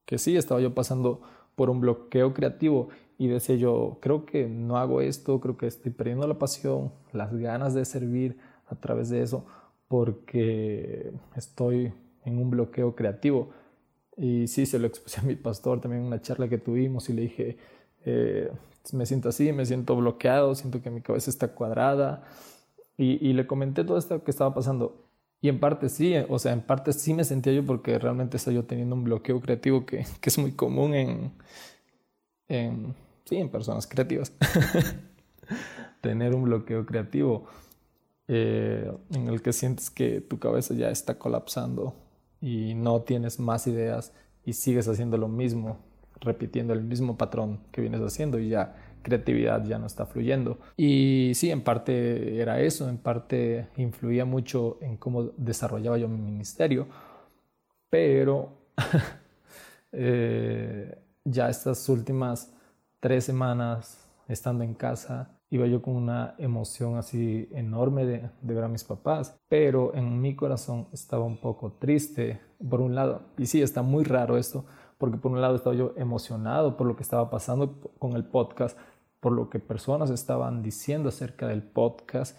que 0.06 0.18
sí, 0.18 0.36
estaba 0.38 0.62
yo 0.62 0.74
pasando 0.74 1.22
por 1.56 1.70
un 1.70 1.80
bloqueo 1.80 2.34
creativo 2.34 2.90
y 3.18 3.28
decía 3.28 3.56
yo, 3.56 3.98
creo 4.02 4.26
que 4.26 4.48
no 4.48 4.78
hago 4.78 5.02
esto, 5.02 5.40
creo 5.40 5.58
que 5.58 5.68
estoy 5.68 5.92
perdiendo 5.92 6.28
la 6.28 6.38
pasión, 6.38 6.92
las 7.14 7.34
ganas 7.34 7.74
de 7.74 7.86
servir 7.86 8.38
a 8.68 8.76
través 8.76 9.10
de 9.10 9.22
eso, 9.22 9.46
porque 9.88 11.14
estoy 11.36 11.94
en 12.26 12.38
un 12.40 12.50
bloqueo 12.50 12.96
creativo. 12.96 13.52
Y 14.18 14.48
sí, 14.48 14.66
se 14.66 14.80
lo 14.80 14.88
expuse 14.88 15.20
a 15.20 15.24
mi 15.24 15.36
pastor 15.36 15.82
también 15.82 16.02
en 16.02 16.08
una 16.08 16.22
charla 16.22 16.48
que 16.48 16.58
tuvimos 16.58 17.10
y 17.10 17.14
le 17.14 17.22
dije, 17.24 17.58
eh, 18.06 18.52
me 18.94 19.06
siento 19.06 19.30
así, 19.30 19.52
me 19.52 19.66
siento 19.66 19.96
bloqueado, 19.96 20.56
siento 20.56 20.82
que 20.82 20.90
mi 20.90 21.02
cabeza 21.02 21.30
está 21.30 21.50
cuadrada. 21.50 22.24
Y, 22.98 23.26
y 23.26 23.34
le 23.34 23.46
comenté 23.48 23.84
todo 23.84 23.98
esto 23.98 24.24
que 24.24 24.32
estaba 24.32 24.54
pasando. 24.54 25.05
Y 25.46 25.50
en 25.50 25.60
parte 25.60 25.90
sí, 25.90 26.16
o 26.28 26.40
sea, 26.40 26.54
en 26.54 26.62
parte 26.62 26.92
sí 26.92 27.14
me 27.14 27.24
sentía 27.24 27.54
yo 27.54 27.64
porque 27.64 28.00
realmente 28.00 28.38
estaba 28.38 28.56
yo 28.56 28.64
teniendo 28.64 28.96
un 28.96 29.04
bloqueo 29.04 29.40
creativo 29.40 29.86
que, 29.86 30.04
que 30.20 30.30
es 30.32 30.40
muy 30.40 30.54
común 30.54 30.96
en, 30.96 31.34
en, 32.48 32.96
sí, 33.26 33.36
en 33.36 33.50
personas 33.50 33.86
creativas. 33.86 34.34
Tener 36.02 36.34
un 36.34 36.46
bloqueo 36.46 36.84
creativo 36.88 37.46
eh, 38.28 38.92
en 39.12 39.28
el 39.28 39.44
que 39.44 39.54
sientes 39.54 39.92
que 39.92 40.20
tu 40.20 40.40
cabeza 40.40 40.74
ya 40.74 40.90
está 40.90 41.20
colapsando 41.20 41.94
y 42.42 42.74
no 42.74 43.04
tienes 43.04 43.40
más 43.40 43.68
ideas 43.68 44.14
y 44.46 44.54
sigues 44.54 44.88
haciendo 44.88 45.16
lo 45.16 45.28
mismo, 45.28 45.78
repitiendo 46.22 46.74
el 46.74 46.82
mismo 46.82 47.20
patrón 47.20 47.60
que 47.72 47.82
vienes 47.82 48.02
haciendo 48.02 48.40
y 48.40 48.50
ya 48.50 48.76
creatividad 49.06 49.64
ya 49.64 49.78
no 49.78 49.86
está 49.86 50.06
fluyendo. 50.06 50.60
Y 50.76 51.32
sí, 51.36 51.52
en 51.52 51.62
parte 51.62 52.42
era 52.42 52.60
eso, 52.60 52.90
en 52.90 52.98
parte 52.98 53.68
influía 53.78 54.26
mucho 54.26 54.78
en 54.82 54.98
cómo 54.98 55.32
desarrollaba 55.38 55.98
yo 55.98 56.10
mi 56.10 56.18
ministerio, 56.18 56.88
pero 57.90 58.50
eh, 59.92 60.98
ya 61.24 61.50
estas 61.50 61.88
últimas 61.88 62.52
tres 63.00 63.24
semanas 63.24 64.10
estando 64.28 64.64
en 64.64 64.74
casa, 64.74 65.30
iba 65.50 65.68
yo 65.68 65.82
con 65.82 65.96
una 65.96 66.36
emoción 66.38 66.98
así 66.98 67.48
enorme 67.52 68.06
de, 68.06 68.30
ver 68.42 68.64
a 68.64 68.68
mis 68.68 68.84
papás, 68.84 69.38
pero 69.48 69.94
en 69.94 70.20
mi 70.20 70.36
corazón 70.36 70.88
estaba 70.92 71.24
un 71.24 71.38
poco 71.38 71.74
triste, 71.74 72.42
por 72.70 72.82
un 72.82 72.96
lado, 72.96 73.22
y 73.38 73.46
sí, 73.46 73.62
está 73.62 73.84
muy 73.84 74.04
raro 74.04 74.38
esto, 74.38 74.66
porque 74.98 75.18
por 75.18 75.32
un 75.32 75.42
lado 75.42 75.56
estaba 75.56 75.76
yo 75.76 75.94
emocionado 75.98 76.78
por 76.78 76.88
lo 76.88 76.96
que 76.96 77.04
estaba 77.04 77.30
pasando 77.30 77.80
con 78.00 78.14
el 78.14 78.26
podcast, 78.26 78.78
por 79.26 79.34
lo 79.34 79.50
que 79.50 79.58
personas 79.58 80.12
estaban 80.12 80.62
diciendo 80.62 81.10
acerca 81.10 81.48
del 81.48 81.64
podcast, 81.64 82.38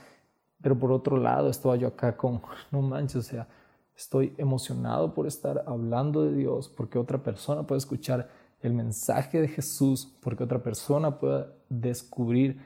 pero 0.63 0.79
por 0.79 0.93
otro 0.93 1.17
lado 1.17 1.51
estaba 1.51 1.75
yo 1.75 1.89
acá 1.89 2.17
con, 2.17 2.41
no 2.71 2.81
manches, 2.81 3.17
o 3.17 3.23
sea, 3.23 3.49
estoy 3.97 4.33
emocionado 4.39 5.13
por 5.13 5.27
estar 5.27 5.65
hablando 5.67 6.23
de 6.23 6.33
Dios, 6.35 6.69
porque 6.69 7.01
otra 7.01 7.25
persona 7.25 7.67
puede 7.67 7.81
escuchar 7.81 8.29
el 8.61 8.73
mensaje 8.73 9.41
de 9.41 9.49
Jesús, 9.49 10.17
porque 10.21 10.45
otra 10.45 10.63
persona 10.63 11.19
pueda 11.19 11.53
descubrir 11.69 12.61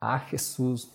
a 0.00 0.18
Jesús, 0.18 0.90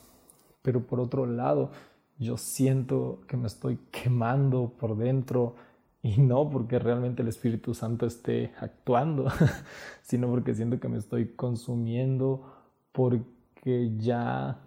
pero 0.61 0.85
por 0.85 0.99
otro 0.99 1.25
lado, 1.25 1.71
yo 2.19 2.35
siento 2.35 3.21
que 3.29 3.37
me 3.37 3.47
estoy 3.47 3.79
quemando 3.91 4.73
por 4.77 4.97
dentro 4.97 5.55
y 6.01 6.17
no 6.21 6.49
porque 6.49 6.79
realmente 6.79 7.21
el 7.21 7.29
Espíritu 7.29 7.73
Santo 7.73 8.05
esté 8.05 8.51
actuando, 8.59 9.31
sino 10.01 10.27
porque 10.27 10.53
siento 10.53 10.81
que 10.81 10.89
me 10.89 10.97
estoy 10.97 11.29
consumiendo 11.29 12.56
porque 12.97 13.91
ya 13.99 14.57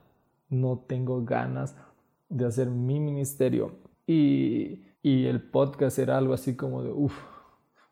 no 0.51 0.79
tengo 0.87 1.25
ganas 1.25 1.75
de 2.29 2.47
hacer 2.47 2.71
mi 2.71 3.01
ministerio. 3.01 3.73
Y, 4.07 4.85
y 5.03 5.27
el 5.27 5.43
podcast 5.43 5.99
era 5.99 6.17
algo 6.17 6.33
así 6.33 6.55
como 6.55 6.85
de, 6.85 6.93
uff, 6.93 7.13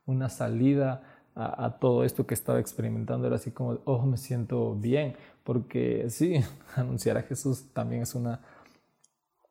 una 0.06 0.28
salida 0.28 1.02
a, 1.34 1.78
todo 1.80 2.04
esto 2.04 2.24
que 2.24 2.34
estaba 2.34 2.60
experimentando. 2.60 3.26
Era 3.26 3.34
así 3.34 3.50
como, 3.50 3.80
oh, 3.84 4.06
me 4.06 4.16
siento 4.16 4.76
bien. 4.76 5.16
Porque 5.42 6.08
sí, 6.08 6.36
anunciar 6.76 7.18
a 7.18 7.22
Jesús 7.22 7.72
también 7.72 8.02
es 8.02 8.14
una... 8.14 8.40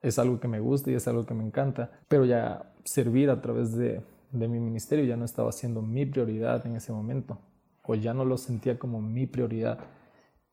Es 0.01 0.17
algo 0.19 0.39
que 0.39 0.47
me 0.47 0.61
gusta 0.61 0.89
y 0.89 0.93
es 0.93 1.05
algo 1.09 1.25
que 1.25 1.33
me 1.33 1.43
encanta, 1.43 1.91
pero 2.07 2.23
ya 2.23 2.71
servir 2.85 3.29
a 3.29 3.41
través 3.41 3.75
de, 3.75 4.01
de 4.31 4.47
mi 4.47 4.61
ministerio 4.61 5.03
ya 5.03 5.17
no 5.17 5.25
estaba 5.25 5.51
siendo 5.51 5.81
mi 5.81 6.05
prioridad 6.05 6.65
en 6.65 6.77
ese 6.77 6.93
momento, 6.93 7.39
o 7.83 7.93
ya 7.95 8.13
no 8.13 8.23
lo 8.23 8.37
sentía 8.37 8.79
como 8.79 9.01
mi 9.01 9.25
prioridad. 9.25 9.79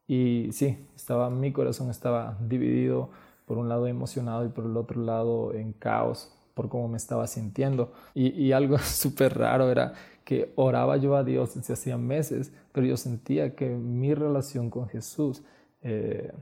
Y 0.06 0.50
sí, 0.52 0.86
estaba, 0.94 1.30
mi 1.30 1.52
corazón 1.52 1.90
estaba 1.90 2.36
dividido, 2.40 3.10
por 3.46 3.58
un 3.58 3.68
lado 3.68 3.86
emocionado 3.86 4.44
y 4.44 4.48
por 4.48 4.64
el 4.64 4.76
otro 4.76 5.02
lado 5.02 5.52
en 5.52 5.72
caos, 5.72 6.32
por 6.54 6.68
cómo 6.68 6.88
me 6.88 6.96
estaba 6.96 7.26
sintiendo. 7.26 7.92
Y, 8.14 8.28
y 8.30 8.52
algo 8.52 8.78
súper 8.80 9.36
raro 9.36 9.70
era 9.70 9.94
que 10.24 10.52
oraba 10.56 10.96
yo 10.96 11.16
a 11.16 11.24
Dios 11.24 11.54
desde 11.54 11.74
hacía 11.74 11.98
meses, 11.98 12.52
pero 12.72 12.86
yo 12.86 12.96
sentía 12.96 13.54
que 13.54 13.68
mi 13.68 14.14
relación 14.14 14.70
con 14.70 14.88
Jesús 14.88 15.42
eh, 15.82 16.32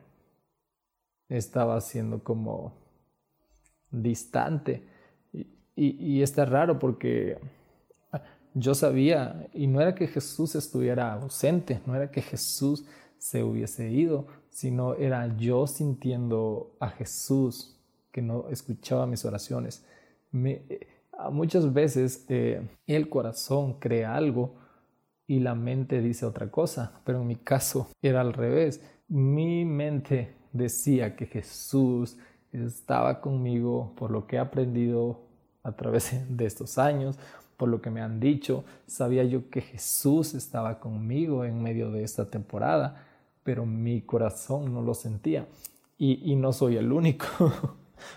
estaba 1.29 1.81
siendo 1.81 2.23
como 2.23 2.75
distante. 3.91 4.87
Y, 5.75 6.17
y, 6.19 6.23
está 6.23 6.45
raro 6.45 6.79
porque 6.79 7.39
yo 8.55 8.75
sabía, 8.75 9.49
y 9.55 9.67
no 9.67 9.81
era 9.81 9.95
que 9.95 10.07
Jesús 10.07 10.55
estuviera 10.55 11.15
ausente, 11.15 11.81
no 11.87 11.95
era 11.97 12.11
que 12.11 12.21
Jesús 12.21 12.85
se 13.23 13.45
hubiese 13.45 13.89
ido, 13.89 14.27
sino 14.51 14.95
era 14.95 15.37
yo 15.37 15.69
sintiendo 15.69 16.75
a 16.81 16.89
Jesús 16.89 17.79
que 18.11 18.21
no 18.21 18.49
escuchaba 18.49 19.07
mis 19.07 19.25
oraciones. 19.25 19.87
Me, 20.33 20.63
muchas 21.31 21.73
veces 21.73 22.27
eh, 22.29 22.67
el 22.89 23.09
corazón 23.09 23.75
cree 23.75 24.05
algo 24.05 24.57
y 25.29 25.39
la 25.39 25.55
mente 25.55 26.01
dice 26.01 26.27
otra 26.27 26.51
cosa, 26.51 27.01
pero 27.05 27.21
en 27.21 27.29
mi 27.29 27.37
caso 27.37 27.87
era 28.03 28.23
al 28.23 28.33
revés. 28.33 28.83
Mi 29.07 29.65
mente 29.65 30.35
decía 30.53 31.15
que 31.15 31.27
Jesús 31.27 32.19
estaba 32.51 33.21
conmigo 33.21 33.93
por 33.97 34.11
lo 34.11 34.27
que 34.27 34.35
he 34.35 34.41
aprendido 34.41 35.21
a 35.63 35.71
través 35.71 36.13
de 36.37 36.45
estos 36.45 36.77
años, 36.77 37.21
por 37.57 37.69
lo 37.69 37.81
que 37.81 37.91
me 37.91 38.01
han 38.01 38.19
dicho. 38.19 38.65
Sabía 38.89 39.23
yo 39.23 39.49
que 39.49 39.61
Jesús 39.61 40.35
estaba 40.35 40.81
conmigo 40.81 41.45
en 41.45 41.63
medio 41.63 41.93
de 41.93 42.03
esta 42.03 42.29
temporada, 42.29 43.07
pero 43.45 43.67
mi 43.67 44.03
corazón 44.03 44.73
no 44.73 44.83
lo 44.83 44.95
sentía. 44.95 45.47
Y, 45.99 46.35
no 46.35 46.53
soy 46.53 46.77
el 46.77 46.91
único. 46.91 47.27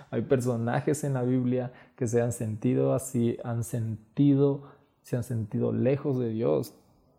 Hay 0.09 0.23
personajes 0.23 1.03
en 1.03 1.13
la 1.13 1.21
Biblia 1.21 1.71
que 1.95 2.07
se 2.07 2.19
han 2.19 2.31
sentido 2.31 2.95
así, 2.95 3.37
han 3.43 3.63
sentido, 3.63 4.63
se 5.03 5.17
han 5.17 5.23
sentido 5.23 5.71
lejos 5.71 6.19
de 6.19 6.29
Dios. 6.29 6.73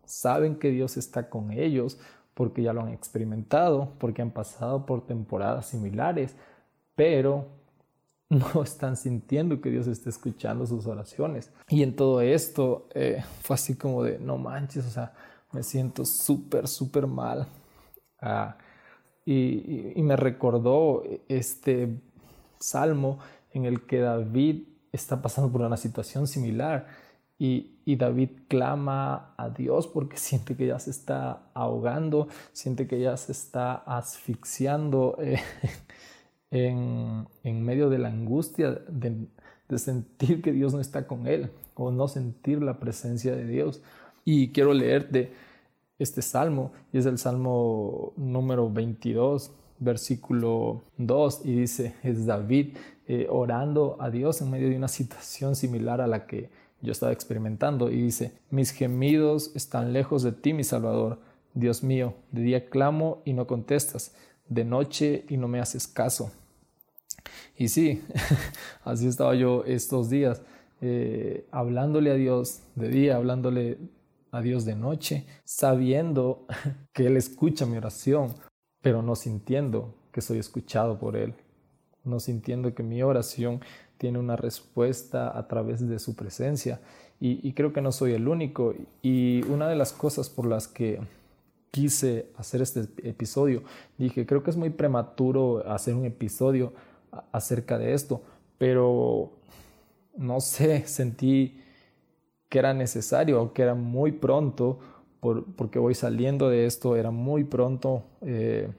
Saben 0.05 0.57
que 0.57 0.71
Dios 0.71 0.97
está 0.97 1.29
con 1.29 1.51
ellos 1.51 1.97
porque 2.33 2.61
ya 2.61 2.73
lo 2.73 2.81
han 2.81 2.89
experimentado, 2.89 3.93
porque 3.97 4.21
han 4.21 4.31
pasado 4.31 4.85
por 4.85 5.05
temporadas 5.05 5.67
similares, 5.67 6.35
pero 6.95 7.47
no 8.29 8.61
están 8.61 8.97
sintiendo 8.97 9.61
que 9.61 9.69
Dios 9.69 9.87
esté 9.87 10.09
escuchando 10.09 10.65
sus 10.65 10.85
oraciones. 10.85 11.49
Y 11.69 11.81
en 11.81 11.95
todo 11.95 12.19
esto 12.21 12.87
eh, 12.93 13.23
fue 13.41 13.55
así 13.55 13.75
como 13.75 14.03
de, 14.03 14.19
no 14.19 14.37
manches, 14.37 14.85
o 14.85 14.89
sea, 14.89 15.13
me 15.51 15.63
siento 15.63 16.05
súper, 16.05 16.67
súper 16.67 17.07
mal. 17.07 17.47
Ah, 18.21 18.57
y, 19.25 19.93
me 19.97 20.15
recordó 20.15 21.03
este 21.27 21.99
salmo 22.59 23.19
en 23.51 23.65
el 23.65 23.85
que 23.85 23.99
David 23.99 24.63
está 24.91 25.21
pasando 25.21 25.51
por 25.51 25.61
una 25.61 25.77
situación 25.77 26.27
similar 26.27 26.87
y, 27.37 27.73
David 27.95 28.29
clama 28.47 29.33
a 29.37 29.49
Dios 29.49 29.87
porque 29.87 30.17
siente 30.17 30.55
que 30.55 30.67
ya 30.67 30.79
se 30.79 30.91
está 30.91 31.49
ahogando, 31.53 32.27
siente 32.53 32.87
que 32.87 32.99
ya 32.99 33.15
se 33.17 33.31
está 33.31 33.75
asfixiando 33.75 35.17
eh, 35.19 35.41
en, 36.51 37.61
medio 37.63 37.89
de 37.89 37.97
la 37.97 38.09
angustia 38.09 38.71
de 38.71 39.77
sentir 39.77 40.41
que 40.41 40.51
Dios 40.51 40.73
no 40.73 40.79
está 40.79 41.05
con 41.05 41.27
él 41.27 41.51
o 41.75 41.91
no 41.91 42.07
sentir 42.07 42.61
la 42.61 42.79
presencia 42.79 43.35
de 43.35 43.45
Dios. 43.45 43.81
Y 44.25 44.49
quiero 44.49 44.73
leerte 44.73 45.31
este 45.99 46.21
salmo, 46.21 46.71
y 46.93 46.99
es 46.99 47.05
el 47.05 47.17
salmo 47.17 48.13
número 48.17 48.69
22 48.69 49.51
versículo 49.79 50.83
2 50.97 51.41
y 51.45 51.55
dice, 51.55 51.95
es 52.03 52.25
David 52.25 52.75
eh, 53.07 53.27
orando 53.29 53.97
a 53.99 54.09
Dios 54.09 54.41
en 54.41 54.51
medio 54.51 54.69
de 54.69 54.75
una 54.75 54.87
situación 54.87 55.55
similar 55.55 56.01
a 56.01 56.07
la 56.07 56.25
que 56.25 56.49
yo 56.81 56.91
estaba 56.91 57.11
experimentando 57.11 57.89
y 57.89 58.01
dice, 58.01 58.33
mis 58.49 58.71
gemidos 58.71 59.51
están 59.55 59.93
lejos 59.93 60.23
de 60.23 60.31
ti, 60.31 60.53
mi 60.53 60.63
Salvador. 60.63 61.19
Dios 61.53 61.81
mío, 61.83 62.13
de 62.31 62.41
día 62.43 62.69
clamo 62.69 63.23
y 63.25 63.33
no 63.33 63.47
contestas, 63.47 64.13
de 64.47 64.63
noche 64.63 65.25
y 65.27 65.37
no 65.37 65.47
me 65.47 65.59
haces 65.59 65.87
caso. 65.87 66.31
Y 67.57 67.69
sí, 67.69 68.03
así 68.83 69.07
estaba 69.07 69.33
yo 69.33 69.63
estos 69.65 70.11
días, 70.11 70.43
eh, 70.81 71.47
hablándole 71.49 72.11
a 72.11 72.13
Dios 72.13 72.61
de 72.75 72.89
día, 72.89 73.15
hablándole 73.15 73.79
a 74.31 74.41
Dios 74.41 74.65
de 74.65 74.75
noche, 74.75 75.25
sabiendo 75.43 76.45
que 76.93 77.07
Él 77.07 77.17
escucha 77.17 77.65
mi 77.65 77.77
oración, 77.77 78.33
pero 78.81 79.01
no 79.01 79.15
sintiendo 79.15 79.93
que 80.11 80.21
soy 80.21 80.39
escuchado 80.39 80.97
por 80.99 81.15
Él, 81.15 81.33
no 82.03 82.19
sintiendo 82.19 82.73
que 82.73 82.83
mi 82.83 83.03
oración 83.03 83.61
tiene 83.97 84.19
una 84.19 84.35
respuesta 84.35 85.37
a 85.37 85.47
través 85.47 85.87
de 85.87 85.99
su 85.99 86.15
presencia. 86.15 86.79
Y, 87.19 87.53
creo 87.53 87.73
que 87.73 87.81
no 87.81 87.91
soy 87.91 88.13
el 88.13 88.27
único. 88.27 88.75
Y 89.01 89.43
una 89.49 89.67
de 89.67 89.75
las 89.75 89.91
cosas 89.91 90.29
por 90.29 90.45
las 90.45 90.67
que 90.67 90.99
quise 91.71 92.27
hacer 92.37 92.61
este 92.61 92.81
episodio, 93.03 93.63
dije, 93.97 94.27
creo 94.27 94.43
que 94.43 94.51
es 94.51 94.57
muy 94.57 94.69
prematuro 94.69 95.67
hacer 95.67 95.95
un 95.95 96.05
episodio 96.05 96.73
acerca 97.31 97.79
de 97.79 97.93
esto, 97.93 98.21
pero 98.59 99.31
no 100.15 100.39
sé, 100.39 100.85
sentí 100.87 101.59
que 102.49 102.59
era 102.59 102.73
necesario, 102.73 103.53
que 103.53 103.61
era 103.61 103.75
muy 103.75 104.11
pronto 104.11 104.79
porque 105.55 105.79
voy 105.79 105.95
saliendo 105.95 106.49
de 106.49 106.65
esto, 106.65 106.95
era 106.95 107.11
muy 107.11 107.43
pronto 107.43 108.03
eh, 108.21 108.69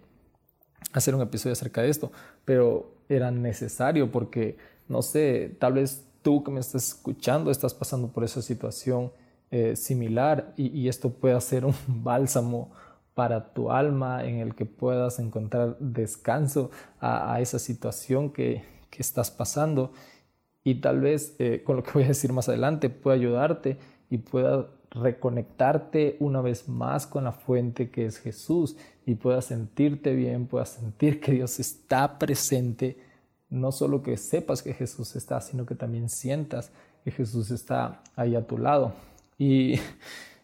hacer 0.93 1.15
un 1.15 1.21
episodio 1.21 1.53
acerca 1.53 1.83
de 1.83 1.91
esto, 1.91 2.13
pero 2.45 2.93
era 3.09 3.31
necesario 3.31 4.11
porque, 4.11 4.57
no 4.89 5.03
sé, 5.03 5.57
tal 5.59 5.75
vez 5.75 6.07
tú 6.23 6.43
que 6.45 6.51
me 6.51 6.61
estás 6.61 6.89
escuchando 6.89 7.51
estás 7.51 7.75
pasando 7.75 8.09
por 8.09 8.25
esa 8.25 8.43
situación 8.43 9.13
eh, 9.51 9.77
similar 9.77 10.53
y, 10.57 10.89
esto 10.89 11.11
puede 11.11 11.41
ser 11.41 11.65
un 11.65 11.75
bálsamo 12.05 12.71
para 13.15 13.53
tu 13.53 13.71
alma 13.71 14.25
en 14.25 14.37
el 14.37 14.55
que 14.55 14.65
puedas 14.65 15.19
encontrar 15.19 15.77
descanso 15.81 16.71
a, 17.01 17.41
esa 17.41 17.59
situación 17.59 18.31
que, 18.31 18.63
que, 18.91 19.03
estás 19.03 19.31
pasando 19.31 19.93
y 20.65 20.77
tal 20.77 21.01
vez 21.01 21.35
eh, 21.39 21.63
con 21.65 21.77
lo 21.77 21.83
que 21.83 21.93
voy 21.93 22.05
a 22.05 22.09
decir 22.09 22.33
más 22.33 22.49
adelante 22.49 22.91
pueda 22.91 23.17
ayudarte 23.17 23.79
y 24.11 24.19
pueda 24.19 24.69
reconectarte 24.91 26.17
una 26.21 26.41
vez 26.41 26.69
más 26.69 27.07
con 27.07 27.25
la 27.25 27.33
fuente 27.33 27.91
que 27.91 28.07
es 28.07 28.19
Jesús 28.19 28.77
y 29.07 29.15
puedas 29.15 29.47
sentirte 29.47 30.15
bien, 30.15 30.47
puedas 30.47 30.71
sentir 30.71 31.21
que 31.21 31.33
Dios 31.33 31.61
está 31.61 32.19
presente, 32.19 32.99
no 33.51 33.73
solo 33.73 34.03
que 34.03 34.17
sepas 34.17 34.63
que 34.63 34.75
Jesús 34.75 35.17
está, 35.17 35.41
sino 35.41 35.67
que 35.67 35.75
también 35.75 36.09
sientas 36.09 36.71
que 37.05 37.11
Jesús 37.11 37.51
está 37.51 38.03
ahí 38.17 38.35
a 38.35 38.47
tu 38.47 38.59
lado. 38.59 38.93
Y 39.39 39.79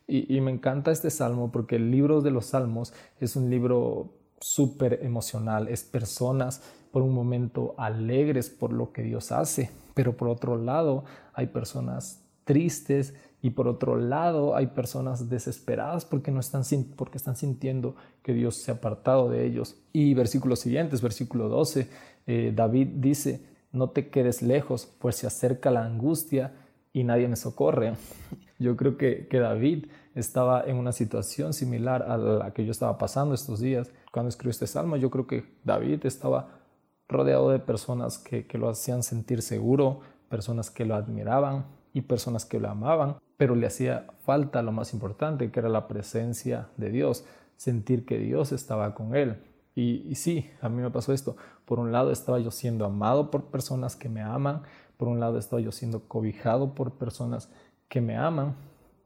Y, 0.06 0.36
y 0.36 0.40
me 0.40 0.50
encanta 0.50 0.90
este 0.90 1.10
salmo 1.10 1.50
porque 1.50 1.76
el 1.76 1.90
libro 1.90 2.20
de 2.20 2.30
los 2.30 2.46
salmos 2.46 2.92
es 3.20 3.36
un 3.36 3.48
libro 3.48 4.12
súper 4.38 5.00
emocional, 5.02 5.68
es 5.68 5.82
personas 5.82 6.62
por 6.94 7.02
un 7.02 7.12
momento 7.12 7.74
alegres 7.76 8.50
por 8.50 8.72
lo 8.72 8.92
que 8.92 9.02
Dios 9.02 9.32
hace, 9.32 9.68
pero 9.94 10.16
por 10.16 10.28
otro 10.28 10.56
lado 10.56 11.02
hay 11.32 11.48
personas 11.48 12.22
tristes 12.44 13.14
y 13.42 13.50
por 13.50 13.66
otro 13.66 13.96
lado 13.96 14.54
hay 14.54 14.68
personas 14.68 15.28
desesperadas 15.28 16.04
porque 16.04 16.30
no 16.30 16.38
están 16.38 16.62
porque 16.94 17.18
están 17.18 17.34
sintiendo 17.34 17.96
que 18.22 18.32
Dios 18.32 18.58
se 18.58 18.70
ha 18.70 18.74
apartado 18.74 19.28
de 19.28 19.44
ellos. 19.44 19.76
Y 19.92 20.14
versículos 20.14 20.60
siguientes, 20.60 21.02
versículo 21.02 21.48
12, 21.48 21.88
eh, 22.28 22.52
David 22.54 22.90
dice, 22.98 23.44
no 23.72 23.90
te 23.90 24.08
quedes 24.08 24.40
lejos, 24.40 24.86
pues 25.00 25.16
se 25.16 25.26
acerca 25.26 25.72
la 25.72 25.84
angustia 25.84 26.52
y 26.92 27.02
nadie 27.02 27.26
me 27.26 27.34
socorre. 27.34 27.94
Yo 28.60 28.76
creo 28.76 28.96
que, 28.96 29.26
que 29.26 29.40
David 29.40 29.86
estaba 30.14 30.62
en 30.64 30.76
una 30.76 30.92
situación 30.92 31.54
similar 31.54 32.04
a 32.04 32.16
la 32.16 32.52
que 32.52 32.64
yo 32.64 32.70
estaba 32.70 32.96
pasando 32.98 33.34
estos 33.34 33.58
días. 33.58 33.90
Cuando 34.12 34.28
escribió 34.28 34.52
este 34.52 34.68
salmo, 34.68 34.96
yo 34.96 35.10
creo 35.10 35.26
que 35.26 35.44
David 35.64 36.06
estaba 36.06 36.63
rodeado 37.08 37.50
de 37.50 37.58
personas 37.58 38.18
que, 38.18 38.46
que 38.46 38.58
lo 38.58 38.68
hacían 38.68 39.02
sentir 39.02 39.42
seguro, 39.42 40.00
personas 40.28 40.70
que 40.70 40.84
lo 40.84 40.94
admiraban 40.94 41.66
y 41.92 42.02
personas 42.02 42.44
que 42.44 42.58
lo 42.58 42.68
amaban, 42.68 43.16
pero 43.36 43.54
le 43.54 43.66
hacía 43.66 44.06
falta 44.24 44.62
lo 44.62 44.72
más 44.72 44.92
importante, 44.92 45.50
que 45.50 45.60
era 45.60 45.68
la 45.68 45.86
presencia 45.86 46.68
de 46.76 46.90
Dios, 46.90 47.24
sentir 47.56 48.04
que 48.04 48.18
Dios 48.18 48.52
estaba 48.52 48.94
con 48.94 49.14
él. 49.14 49.36
Y, 49.76 50.14
sí, 50.14 50.50
a 50.60 50.68
mí 50.68 50.80
me 50.80 50.90
pasó 50.90 51.12
esto. 51.12 51.36
Por 51.64 51.80
un 51.80 51.90
lado 51.90 52.12
estaba 52.12 52.38
yo 52.38 52.50
siendo 52.50 52.84
amado 52.84 53.30
por 53.30 53.46
personas 53.46 53.96
que 53.96 54.08
me 54.08 54.22
aman, 54.22 54.62
por 54.96 55.08
un 55.08 55.18
lado 55.18 55.38
estaba 55.38 55.60
yo 55.60 55.72
siendo 55.72 56.06
cobijado 56.06 56.74
por 56.74 56.92
personas 56.92 57.50
que 57.88 58.00
me 58.00 58.16
aman, 58.16 58.54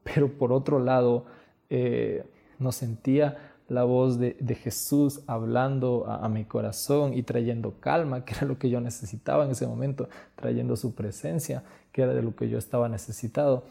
pero 0.03 0.37
por 0.37 0.51
otro 0.51 0.79
lado 0.79 1.25
eh, 1.69 2.23
no 2.59 2.71
sentía 2.71 3.48
la 3.69 3.83
voz 3.83 4.19
de, 4.19 4.35
Jesús 4.55 5.21
hablando 5.27 6.05
a, 6.07 6.27
mi 6.27 6.45
corazón 6.45 7.13
y 7.13 7.23
trayendo 7.23 7.79
calma, 7.79 8.25
que 8.25 8.33
era 8.33 8.47
lo 8.47 8.57
que 8.57 8.69
yo 8.69 8.81
necesitaba 8.81 9.45
en 9.45 9.51
ese 9.51 9.67
momento, 9.67 10.09
trayendo 10.35 10.75
su 10.75 10.95
presencia, 10.95 11.63
que 11.91 12.01
era 12.01 12.13
de 12.13 12.23
lo 12.23 12.35
que 12.35 12.49
yo 12.49 12.57
estaba 12.57 12.89
necesitado. 12.89 13.63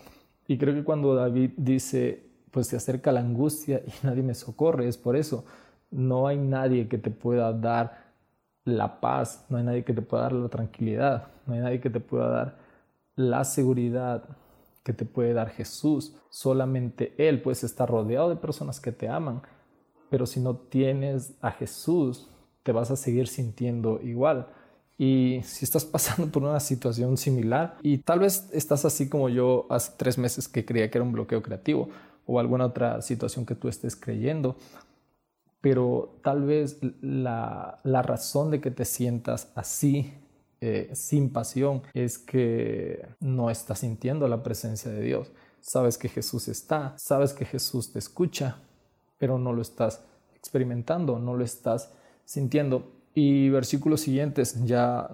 Y 0.46 0.56
creo 0.56 0.74
que 0.74 0.84
cuando 0.84 1.14
David 1.14 1.50
dice, 1.56 2.24
pues 2.50 2.68
se 2.68 2.76
acerca 2.76 3.12
la 3.12 3.20
angustia 3.20 3.82
y 3.86 3.92
nadie 4.06 4.22
me 4.22 4.34
socorre, 4.34 4.88
es 4.88 4.96
por 4.96 5.16
eso. 5.16 5.44
No 5.90 6.26
hay 6.26 6.36
nadie 6.36 6.88
que 6.88 6.98
te 6.98 7.10
pueda 7.10 7.52
dar 7.52 8.08
la 8.64 9.00
paz, 9.00 9.46
no 9.48 9.58
hay 9.58 9.64
nadie 9.64 9.84
que 9.84 9.94
te 9.94 10.02
pueda 10.02 10.24
dar 10.24 10.32
la 10.32 10.48
tranquilidad, 10.48 11.28
no 11.46 11.54
hay 11.54 11.60
nadie 11.60 11.80
que 11.80 11.90
te 11.90 12.00
pueda 12.00 12.28
dar 12.28 12.56
la 13.16 13.44
seguridad 13.44 14.24
que 14.84 14.92
te 14.92 15.04
puede 15.04 15.34
dar 15.34 15.50
Jesús. 15.50 16.14
Solamente 16.30 17.14
Él, 17.18 17.42
puedes 17.42 17.64
estar 17.64 17.90
rodeado 17.90 18.30
de 18.30 18.36
personas 18.36 18.80
que 18.80 18.92
te 18.92 19.08
aman, 19.08 19.42
pero 20.10 20.26
si 20.26 20.40
no 20.40 20.56
tienes 20.56 21.34
a 21.40 21.50
Jesús, 21.50 22.28
te 22.62 22.72
vas 22.72 22.90
a 22.90 22.96
seguir 22.96 23.28
sintiendo 23.28 24.00
igual. 24.02 24.48
Y 24.98 25.40
si 25.44 25.64
estás 25.64 25.84
pasando 25.96 26.30
por 26.30 26.42
una 26.42 26.60
situación 26.60 27.16
similar 27.16 27.78
y 27.82 27.98
tal 27.98 28.20
vez 28.20 28.48
estás 28.52 28.84
así 28.84 29.08
como 29.08 29.28
yo 29.28 29.66
hace 29.70 29.92
tres 29.96 30.18
meses 30.18 30.48
que 30.48 30.64
creía 30.64 30.90
que 30.90 30.98
era 30.98 31.04
un 31.04 31.12
bloqueo 31.12 31.42
creativo 31.42 31.88
o 32.26 32.38
alguna 32.40 32.66
otra 32.66 33.00
situación 33.00 33.46
que 33.46 33.54
tú 33.54 33.68
estés 33.68 33.96
creyendo, 33.96 34.56
pero 35.60 36.20
tal 36.22 36.44
vez 36.44 36.78
la, 37.00 37.80
la 37.84 38.02
razón 38.02 38.50
de 38.50 38.60
que 38.60 38.70
te 38.70 38.84
sientas 38.84 39.50
así 39.54 40.12
eh, 40.60 40.90
sin 40.92 41.30
pasión 41.30 41.82
es 41.94 42.18
que 42.18 43.06
no 43.20 43.48
estás 43.48 43.78
sintiendo 43.78 44.26
la 44.26 44.42
presencia 44.42 44.90
de 44.90 45.00
Dios. 45.00 45.30
Sabes 45.60 45.98
que 45.98 46.08
Jesús 46.08 46.48
está, 46.48 46.94
sabes 46.98 47.32
que 47.32 47.44
Jesús 47.44 47.92
te 47.92 48.00
escucha, 48.00 48.60
pero 49.18 49.38
no 49.38 49.52
lo 49.52 49.62
estás 49.62 50.02
experimentando, 50.34 51.18
no 51.18 51.36
lo 51.36 51.44
estás 51.44 51.92
sintiendo. 52.24 52.92
Y 53.14 53.48
versículos 53.50 54.02
siguientes 54.02 54.64
ya 54.64 55.08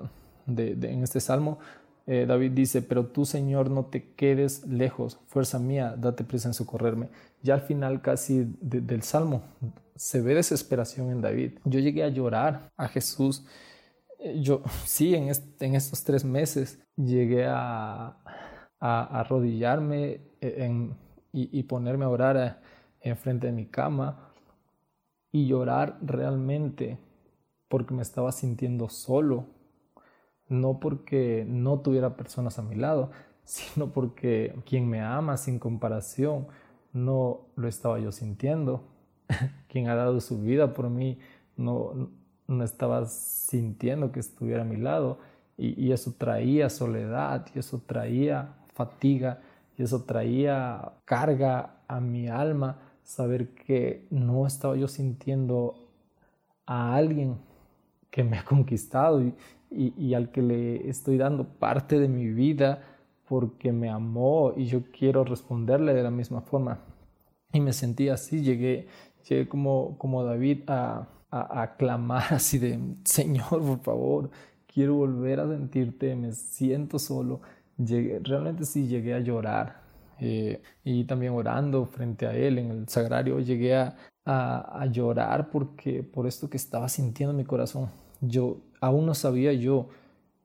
de, 0.47 0.73
en 0.73 1.03
este 1.03 1.21
salmo, 1.21 1.59
eh, 2.07 2.27
David 2.27 2.53
dice, 2.53 2.83
pero 2.83 3.07
tú 3.07 3.25
Señor 3.25 3.71
no 3.71 3.87
te 3.87 4.13
quedes 4.13 4.67
lejos, 4.67 5.19
fuerza 5.29 5.59
mía, 5.59 5.95
date 5.97 6.25
prisa 6.25 6.49
en 6.49 6.55
socorrerme. 6.55 7.09
Ya 7.43 7.55
al 7.55 7.63
final 7.63 8.03
casi 8.03 8.47
del 8.61 9.03
salmo 9.03 9.43
se 9.97 10.21
ve 10.21 10.35
desesperación 10.35 11.11
en 11.11 11.23
David. 11.23 11.53
Yo 11.65 11.81
llegué 11.81 12.05
a 12.05 12.09
llorar 12.09 12.71
a 12.77 12.89
Jesús 12.89 13.45
yo 14.37 14.63
sí, 14.85 15.15
en, 15.15 15.31
en 15.61 15.75
estos 15.75 16.03
tres 16.03 16.25
meses 16.25 16.83
llegué 16.97 17.47
a, 17.47 18.17
a, 18.81 19.21
arrodillarme 19.21 20.21
e, 20.41 20.91
y, 21.33 21.63
ponerme 21.65 22.05
a 22.05 22.09
orar 22.09 22.37
eh, 22.37 22.55
enfrente 23.05 23.47
de 23.47 23.53
mi 23.53 23.67
cama 23.67 24.31
y 25.31 25.47
llorar 25.47 25.99
realmente 26.03 26.99
porque 27.69 27.95
me 27.95 28.03
estaba 28.03 28.33
sintiendo 28.33 28.89
solo, 28.89 29.47
no 30.49 30.81
porque 30.81 31.45
no 31.49 31.81
tuviera 31.81 32.17
personas 32.17 32.59
a 32.59 32.63
mi 32.63 32.75
lado, 32.75 33.11
sino 33.45 33.93
porque 33.93 34.55
quien 34.67 34.89
me 34.89 35.01
ama 35.01 35.37
sin 35.37 35.59
comparación 35.59 36.47
no 36.93 37.47
lo 37.57 37.69
estaba 37.69 37.99
yo 37.99 38.13
sintiendo. 38.13 38.85
quien 39.69 39.89
ha 39.89 39.95
dado 39.95 40.21
su 40.21 40.41
vida 40.41 40.73
por 40.75 40.91
mí 40.91 41.19
no, 41.57 42.11
no 42.47 42.65
estaba 42.65 43.07
sintiendo 43.07 44.13
que 44.13 44.21
estuviera 44.21 44.63
a 44.63 44.67
mi 44.67 44.77
lado. 44.77 45.19
Y, 45.57 45.93
eso 45.93 46.15
traía 46.19 46.69
soledad 46.69 47.47
y 47.55 47.61
eso 47.61 47.81
traía 47.87 48.57
fatiga 48.75 49.41
y 49.77 49.85
eso 49.85 50.03
traía 50.03 50.95
carga 51.05 51.77
a 51.87 52.01
mi 52.01 52.29
alma 52.29 52.79
saber 53.05 53.55
que 53.55 54.07
no 54.11 54.47
estaba 54.47 54.77
yo 54.77 54.89
sintiendo 54.89 55.75
a 56.67 56.97
alguien 56.97 57.37
que 58.11 58.25
me 58.25 58.39
ha 58.39 58.45
conquistado 58.45 59.23
y, 59.23 59.35
y, 59.71 60.15
al 60.15 60.31
que 60.31 60.41
le 60.41 60.89
estoy 60.89 61.19
dando 61.19 61.45
parte 61.45 61.99
de 61.99 62.09
mi 62.09 62.29
vida 62.29 62.83
porque 63.29 63.73
me 63.73 63.91
amó 63.91 64.53
y 64.57 64.67
yo 64.67 64.83
quiero 64.91 65.25
responderle 65.25 65.95
de 65.95 66.03
la 66.03 66.11
misma 66.11 66.41
forma. 66.41 66.79
Y 67.53 67.61
me 67.61 67.73
sentí 67.73 68.09
así, 68.09 68.43
llegué, 68.43 68.89
llegué 69.29 69.49
como, 69.49 69.99
como 69.99 70.25
David 70.25 70.63
a, 70.69 71.09
a, 71.31 71.77
clamar 71.77 72.35
así 72.35 72.59
de, 72.59 72.79
Señor, 73.05 73.49
por 73.49 73.81
favor, 73.81 74.31
quiero 74.67 74.95
volver 74.95 75.41
a 75.41 75.49
sentirte, 75.49 76.15
me 76.17 76.33
siento 76.33 76.99
solo. 76.99 77.41
Llegué, 77.77 78.21
realmente 78.23 78.65
sí 78.65 78.87
llegué 78.87 79.15
a 79.15 79.21
llorar 79.21 79.84
eh, 80.21 80.63
y 80.85 81.05
también 81.05 81.33
orando 81.33 81.87
frente 81.87 82.27
a 82.27 82.35
Él 82.35 82.59
en 82.59 82.71
el 82.71 82.89
sagrario, 82.89 83.41
llegué 83.41 83.77
a, 83.77 83.97
a, 84.25 84.87
llorar 84.87 85.51
porque 85.51 86.03
por 86.03 86.27
esto 86.27 86.49
que 86.49 86.57
estaba 86.57 86.89
sintiendo 86.89 87.33
en 87.33 87.39
mi 87.39 87.45
corazón. 87.45 87.91
Yo 88.21 88.59
aún 88.81 89.07
no 89.07 89.15
sabía 89.15 89.53
yo 89.53 89.89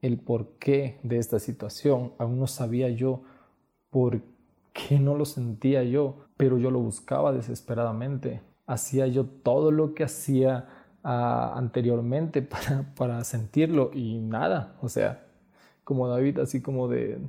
el 0.02 0.18
porqué 0.18 1.00
de 1.04 1.18
esta 1.18 1.40
situación, 1.40 2.14
aún 2.18 2.40
no 2.40 2.48
sabía 2.48 2.90
yo 2.90 3.22
por 3.90 4.22
qué 4.74 5.00
no 5.00 5.16
lo 5.16 5.26
sentía 5.26 5.84
yo, 5.84 6.26
pero 6.38 6.58
yo 6.58 6.72
lo 6.72 6.80
buscaba 6.80 7.34
desesperadamente. 7.34 8.42
Hacía 8.66 9.08
yo 9.08 9.26
todo 9.26 9.72
lo 9.72 9.94
que 9.94 10.04
hacía 10.04 10.68
anteriormente 11.04 12.42
para, 12.44 12.94
para 12.96 13.24
sentirlo 13.24 13.92
y 13.94 14.20
nada, 14.20 14.76
o 14.82 14.90
sea, 14.90 15.26
como 15.84 16.08
David, 16.08 16.40
así 16.40 16.62
como 16.62 16.88
de, 16.88 17.20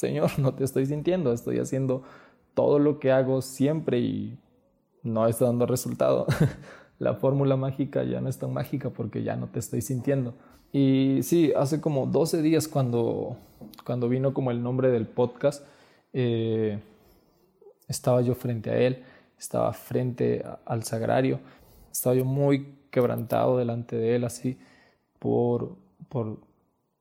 Señor, 0.00 0.30
no 0.38 0.54
te 0.54 0.64
estoy 0.64 0.86
sintiendo, 0.86 1.32
estoy 1.32 1.58
haciendo 1.58 2.02
todo 2.54 2.78
lo 2.78 2.98
que 2.98 3.12
hago 3.12 3.42
siempre 3.42 4.00
y 4.00 4.38
no 5.02 5.26
está 5.28 5.44
dando 5.44 5.66
resultado. 5.66 6.26
La 6.98 7.14
fórmula 7.14 7.56
mágica 7.56 8.02
ya 8.02 8.20
no 8.20 8.28
es 8.28 8.38
tan 8.38 8.52
mágica 8.52 8.90
porque 8.90 9.22
ya 9.22 9.36
no 9.36 9.48
te 9.48 9.58
estoy 9.58 9.82
sintiendo. 9.82 10.34
Y 10.72 11.20
sí, 11.22 11.52
hace 11.56 11.80
como 11.80 12.06
12 12.06 12.42
días 12.42 12.68
cuando, 12.68 13.36
cuando 13.84 14.08
vino 14.08 14.32
como 14.32 14.50
el 14.50 14.62
nombre 14.62 14.90
del 14.90 15.06
podcast, 15.06 15.66
eh, 16.12 16.78
estaba 17.88 18.22
yo 18.22 18.34
frente 18.34 18.70
a 18.70 18.78
él, 18.78 19.02
estaba 19.38 19.72
frente 19.72 20.44
al 20.64 20.84
sagrario, 20.84 21.40
estaba 21.90 22.14
yo 22.14 22.24
muy 22.24 22.78
quebrantado 22.90 23.56
delante 23.56 23.96
de 23.96 24.16
Él, 24.16 24.24
así, 24.24 24.58
por, 25.18 25.76
por, 26.08 26.38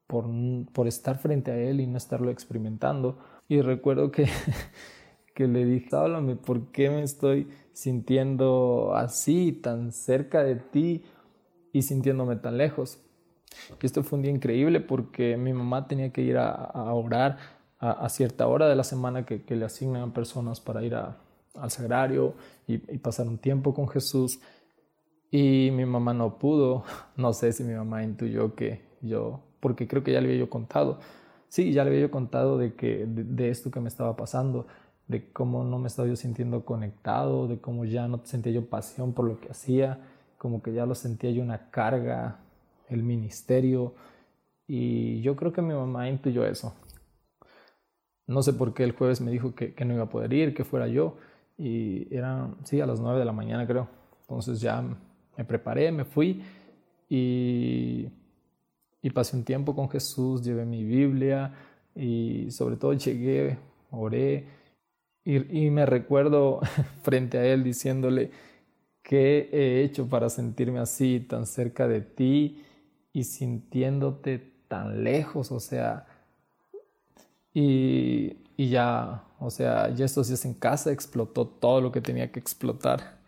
por, 0.09 0.25
por 0.73 0.87
estar 0.87 1.19
frente 1.19 1.51
a 1.51 1.57
Él 1.57 1.81
y 1.81 1.85
no 1.85 1.97
estarlo 1.97 2.31
experimentando. 2.31 3.19
Y 3.47 3.61
recuerdo 3.61 4.09
que, 4.09 4.25
que 5.35 5.47
le 5.47 5.65
dije, 5.65 5.95
háblame, 5.95 6.35
¿por 6.35 6.71
qué 6.71 6.89
me 6.89 7.03
estoy 7.03 7.47
sintiendo 7.73 8.95
así, 8.95 9.51
tan 9.51 9.91
cerca 9.91 10.43
de 10.43 10.55
ti 10.55 11.03
y 11.71 11.83
sintiéndome 11.83 12.37
tan 12.37 12.57
lejos? 12.57 12.99
Y 13.79 13.85
esto 13.85 14.03
fue 14.03 14.17
un 14.17 14.23
día 14.23 14.31
increíble 14.31 14.79
porque 14.79 15.37
mi 15.37 15.53
mamá 15.53 15.87
tenía 15.87 16.11
que 16.11 16.23
ir 16.23 16.37
a, 16.37 16.71
orar 16.91 17.37
a, 17.77 18.09
cierta 18.09 18.47
hora 18.47 18.67
de 18.67 18.75
la 18.75 18.83
semana 18.83 19.27
que, 19.27 19.55
le 19.55 19.65
asignan 19.65 20.11
personas 20.11 20.59
para 20.59 20.83
ir 20.83 20.95
al 20.95 21.69
sagrario 21.69 22.33
y, 22.65 22.79
pasar 22.97 23.27
un 23.27 23.37
tiempo 23.37 23.75
con 23.75 23.87
Jesús. 23.87 24.39
Y 25.31 25.69
mi 25.71 25.85
mamá 25.85 26.13
no 26.13 26.39
pudo, 26.39 26.83
no 27.15 27.33
sé 27.33 27.53
si 27.53 27.63
mi 27.63 27.73
mamá 27.73 28.03
intuyó 28.03 28.55
que 28.55 28.81
yo, 29.01 29.41
porque 29.59 29.87
creo 29.87 30.03
que 30.03 30.13
ya 30.13 30.21
le 30.21 30.27
había 30.29 30.39
yo 30.39 30.49
contado, 30.49 30.99
sí, 31.49 31.71
ya 31.73 31.83
le 31.83 31.91
había 31.91 32.01
yo 32.01 32.11
contado 32.11 32.57
de, 32.57 32.73
que, 32.75 33.05
de, 33.05 33.49
esto 33.49 33.71
que 33.71 33.79
me 33.79 33.89
estaba 33.89 34.15
pasando, 34.15 34.67
de 35.07 35.31
cómo 35.31 35.63
no 35.63 35.79
me 35.79 35.87
estaba 35.87 36.07
yo 36.07 36.15
sintiendo 36.15 36.65
conectado, 36.65 37.47
de 37.47 37.59
cómo 37.59 37.85
ya 37.85 38.07
no 38.07 38.21
sentía 38.25 38.53
yo 38.53 38.69
pasión 38.69 39.13
por 39.13 39.25
lo 39.25 39.39
que 39.39 39.49
hacía, 39.49 39.99
como 40.37 40.61
que 40.61 40.73
ya 40.73 40.85
lo 40.85 40.95
sentía 40.95 41.31
yo 41.31 41.43
una 41.43 41.69
carga, 41.71 42.39
el 42.89 43.03
ministerio. 43.03 43.93
Y 44.67 45.21
yo 45.21 45.35
creo 45.35 45.51
que 45.51 45.61
mi 45.61 45.73
mamá 45.73 46.09
intuyó 46.09 46.45
eso. 46.45 46.75
No 48.27 48.43
sé 48.43 48.53
por 48.53 48.73
qué 48.73 48.83
el 48.83 48.91
jueves 48.91 49.21
me 49.21 49.31
dijo 49.31 49.55
que, 49.55 49.73
que 49.73 49.85
no 49.85 49.95
iba 49.95 50.03
a 50.03 50.09
poder 50.09 50.31
ir, 50.33 50.53
que 50.53 50.63
fuera 50.63 50.87
yo. 50.87 51.17
Y 51.57 52.13
eran, 52.15 52.55
sí, 52.63 52.79
a 52.79 52.85
las 52.85 52.99
9 52.99 53.19
de 53.19 53.25
la 53.25 53.31
mañana 53.31 53.65
creo. 53.65 53.87
Entonces 54.21 54.61
ya 54.61 54.83
me 55.39 55.45
preparé, 55.45 55.89
me 55.89 56.03
fui 56.03 56.43
y, 57.07 58.09
y 59.01 59.09
pasé 59.11 59.37
un 59.37 59.45
tiempo 59.45 59.73
con 59.73 59.89
Jesús, 59.89 60.43
llevé 60.43 60.65
mi 60.65 60.83
Biblia 60.83 61.53
y 61.95 62.51
sobre 62.51 62.75
todo 62.75 62.91
llegué, 62.91 63.57
oré 63.89 64.43
y, 65.23 65.65
y 65.67 65.69
me 65.71 65.85
recuerdo 65.85 66.59
frente 67.03 67.37
a 67.37 67.45
Él 67.45 67.63
diciéndole, 67.63 68.31
¿qué 69.01 69.49
he 69.53 69.81
hecho 69.81 70.09
para 70.09 70.27
sentirme 70.29 70.79
así, 70.79 71.21
tan 71.21 71.45
cerca 71.45 71.87
de 71.87 72.01
ti 72.01 72.61
y 73.13 73.23
sintiéndote 73.23 74.39
tan 74.67 75.05
lejos? 75.05 75.53
O 75.53 75.61
sea, 75.61 76.05
y, 77.53 78.39
y 78.57 78.67
ya, 78.67 79.23
o 79.39 79.49
sea, 79.49 79.87
ya 79.95 80.03
estos 80.03 80.27
días 80.27 80.43
en 80.43 80.53
casa 80.53 80.91
explotó 80.91 81.47
todo 81.47 81.79
lo 81.79 81.93
que 81.93 82.01
tenía 82.01 82.29
que 82.29 82.41
explotar 82.41 83.18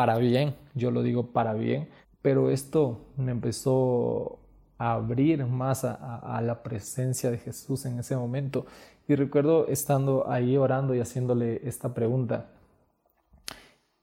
para 0.00 0.16
bien, 0.16 0.54
yo 0.74 0.90
lo 0.90 1.02
digo 1.02 1.26
para 1.26 1.52
bien, 1.52 1.90
pero 2.22 2.50
esto 2.50 3.12
me 3.18 3.32
empezó 3.32 4.38
a 4.78 4.92
abrir 4.92 5.44
más 5.44 5.84
a, 5.84 6.40
la 6.42 6.62
presencia 6.62 7.30
de 7.30 7.36
Jesús 7.36 7.84
en 7.84 7.98
ese 7.98 8.16
momento. 8.16 8.64
Y 9.06 9.14
recuerdo 9.14 9.68
estando 9.68 10.26
ahí 10.30 10.56
orando 10.56 10.94
y 10.94 11.00
haciéndole 11.00 11.60
esta 11.68 11.92
pregunta, 11.92 12.46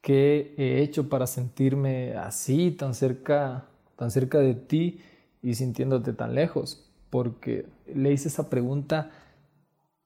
¿qué 0.00 0.54
he 0.56 0.82
hecho 0.82 1.08
para 1.08 1.26
sentirme 1.26 2.14
así, 2.14 2.70
tan 2.70 2.94
cerca, 2.94 3.64
tan 3.96 4.12
cerca 4.12 4.38
de 4.38 4.54
ti 4.54 5.00
y 5.42 5.56
sintiéndote 5.56 6.12
tan 6.12 6.32
lejos? 6.32 6.88
Porque 7.10 7.66
le 7.92 8.12
hice 8.12 8.28
esa 8.28 8.48
pregunta 8.48 9.10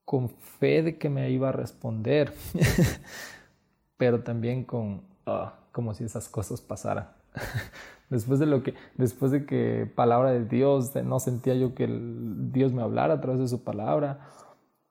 con 0.07 0.31
fe 0.31 0.83
de 0.83 0.97
que 0.97 1.11
me 1.11 1.31
iba 1.31 1.51
a 1.51 1.53
responder, 1.53 2.33
pero 3.99 4.23
también 4.23 4.65
con, 4.65 5.03
ah, 5.27 5.59
como 5.73 5.95
si 5.95 6.05
esas 6.05 6.29
cosas 6.29 6.61
pasaran. 6.61 7.09
después 8.11 8.39
de 8.39 8.47
lo 8.47 8.63
que, 8.63 8.75
después 8.97 9.33
de 9.33 9.47
que 9.47 9.91
palabra 9.95 10.31
de 10.31 10.45
Dios, 10.45 10.95
no 10.95 11.19
sentía 11.19 11.55
yo 11.55 11.75
que 11.75 11.89
Dios 11.89 12.73
me 12.73 12.83
hablara 12.83 13.15
a 13.15 13.21
través 13.21 13.41
de 13.41 13.49
su 13.49 13.65
palabra. 13.65 14.21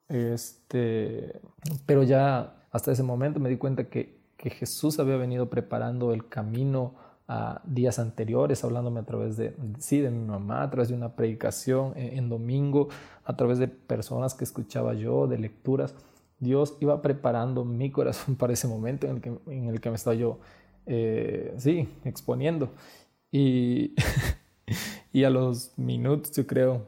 Este, 0.08 1.40
pero 1.86 2.02
ya 2.02 2.66
hasta 2.70 2.92
ese 2.92 3.02
momento 3.02 3.40
me 3.40 3.48
di 3.48 3.56
cuenta 3.56 3.84
que, 3.84 4.20
que 4.36 4.50
Jesús 4.50 4.98
había 4.98 5.16
venido 5.16 5.48
preparando 5.48 6.12
el 6.12 6.28
camino 6.28 6.94
a 7.28 7.62
días 7.64 7.98
anteriores, 7.98 8.64
hablándome 8.64 9.00
a 9.00 9.04
través 9.04 9.36
de, 9.36 9.56
sí, 9.78 10.00
de 10.00 10.10
mi 10.10 10.24
mamá, 10.26 10.62
a 10.62 10.70
través 10.70 10.88
de 10.88 10.94
una 10.94 11.14
predicación 11.14 11.92
en, 11.96 12.18
en 12.18 12.28
domingo, 12.28 12.88
a 13.24 13.36
través 13.36 13.58
de 13.58 13.68
personas 13.68 14.34
que 14.34 14.44
escuchaba 14.44 14.94
yo, 14.94 15.28
de 15.28 15.38
lecturas. 15.38 15.94
Dios 16.40 16.76
iba 16.80 17.00
preparando 17.02 17.64
mi 17.64 17.90
corazón 17.92 18.34
para 18.38 18.52
ese 18.52 18.66
momento 18.66 19.06
en 19.06 19.16
el 19.16 19.22
que, 19.22 19.38
en 19.46 19.68
el 19.68 19.80
que 19.80 19.90
me 19.90 19.96
estaba 19.96 20.14
yo 20.14 20.40
eh, 20.86 21.54
sí, 21.58 21.88
exponiendo. 22.04 22.72
Y, 23.30 23.94
y 25.12 25.24
a 25.24 25.30
los 25.30 25.76
minutos, 25.78 26.32
yo 26.32 26.46
creo, 26.46 26.86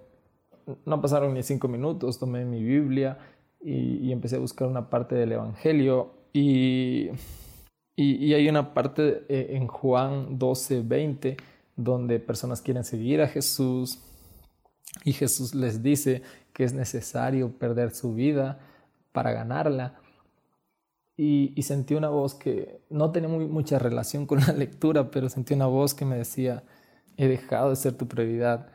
no 0.84 1.00
pasaron 1.00 1.34
ni 1.34 1.42
cinco 1.42 1.68
minutos, 1.68 2.18
tomé 2.18 2.44
mi 2.44 2.62
Biblia 2.62 3.18
y, 3.60 4.12
empecé 4.12 4.36
a 4.36 4.40
buscar 4.40 4.68
una 4.68 4.90
parte 4.90 5.14
del 5.14 5.32
Evangelio. 5.32 6.12
Y, 6.32 7.10
y, 7.96 8.34
hay 8.34 8.48
una 8.48 8.74
parte 8.74 9.24
eh, 9.28 9.56
en 9.56 9.66
Juan 9.66 10.38
12, 10.38 10.82
20, 10.82 11.36
donde 11.76 12.18
personas 12.20 12.60
quieren 12.60 12.84
seguir 12.84 13.20
a 13.20 13.28
Jesús 13.28 14.00
y 15.02 15.12
Jesús 15.12 15.54
les 15.54 15.82
dice 15.82 16.22
que 16.52 16.64
es 16.64 16.72
necesario 16.72 17.50
perder 17.58 17.90
su 17.90 18.14
vida 18.14 18.60
para 19.12 19.32
ganarla 19.32 19.98
y, 21.16 21.62
sentí 21.62 21.94
una 21.94 22.08
voz 22.08 22.34
que 22.34 22.80
no 22.90 23.12
tenía 23.12 23.28
muy, 23.28 23.46
mucha 23.46 23.78
relación 23.78 24.26
con 24.26 24.40
la 24.40 24.52
lectura, 24.52 25.10
pero 25.10 25.28
sentí 25.28 25.54
una 25.54 25.66
voz 25.66 25.94
que 25.94 26.04
me 26.04 26.16
decía, 26.16 26.64
he 27.16 27.28
dejado 27.28 27.70
de 27.70 27.76
ser 27.76 27.94
tu 27.94 28.08
prioridad, 28.08 28.68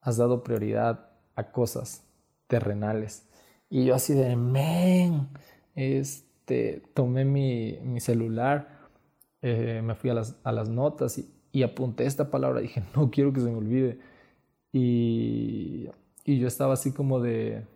has 0.00 0.16
dado 0.16 0.42
prioridad 0.42 1.10
a 1.34 1.52
cosas 1.52 2.02
terrenales. 2.46 3.26
Y 3.68 3.84
yo 3.84 3.94
así 3.94 4.14
de, 4.14 4.36
men, 4.36 5.28
este, 5.74 6.82
tomé 6.94 7.24
mi, 7.24 7.78
mi 7.82 8.00
celular, 8.00 8.88
eh, 9.42 9.82
me 9.84 9.94
fui 9.94 10.10
a 10.10 10.14
las, 10.14 10.36
a 10.44 10.52
las 10.52 10.68
notas 10.70 11.18
y, 11.18 11.30
y, 11.52 11.62
apunté 11.62 12.06
esta 12.06 12.30
palabra, 12.30 12.60
dije, 12.60 12.82
no 12.96 13.10
quiero 13.10 13.32
que 13.32 13.40
se 13.40 13.50
me 13.50 13.56
olvide. 13.56 13.98
Y, 14.72 15.88
y 16.24 16.38
yo 16.38 16.48
estaba 16.48 16.74
así 16.74 16.92
como 16.92 17.20
de, 17.20 17.66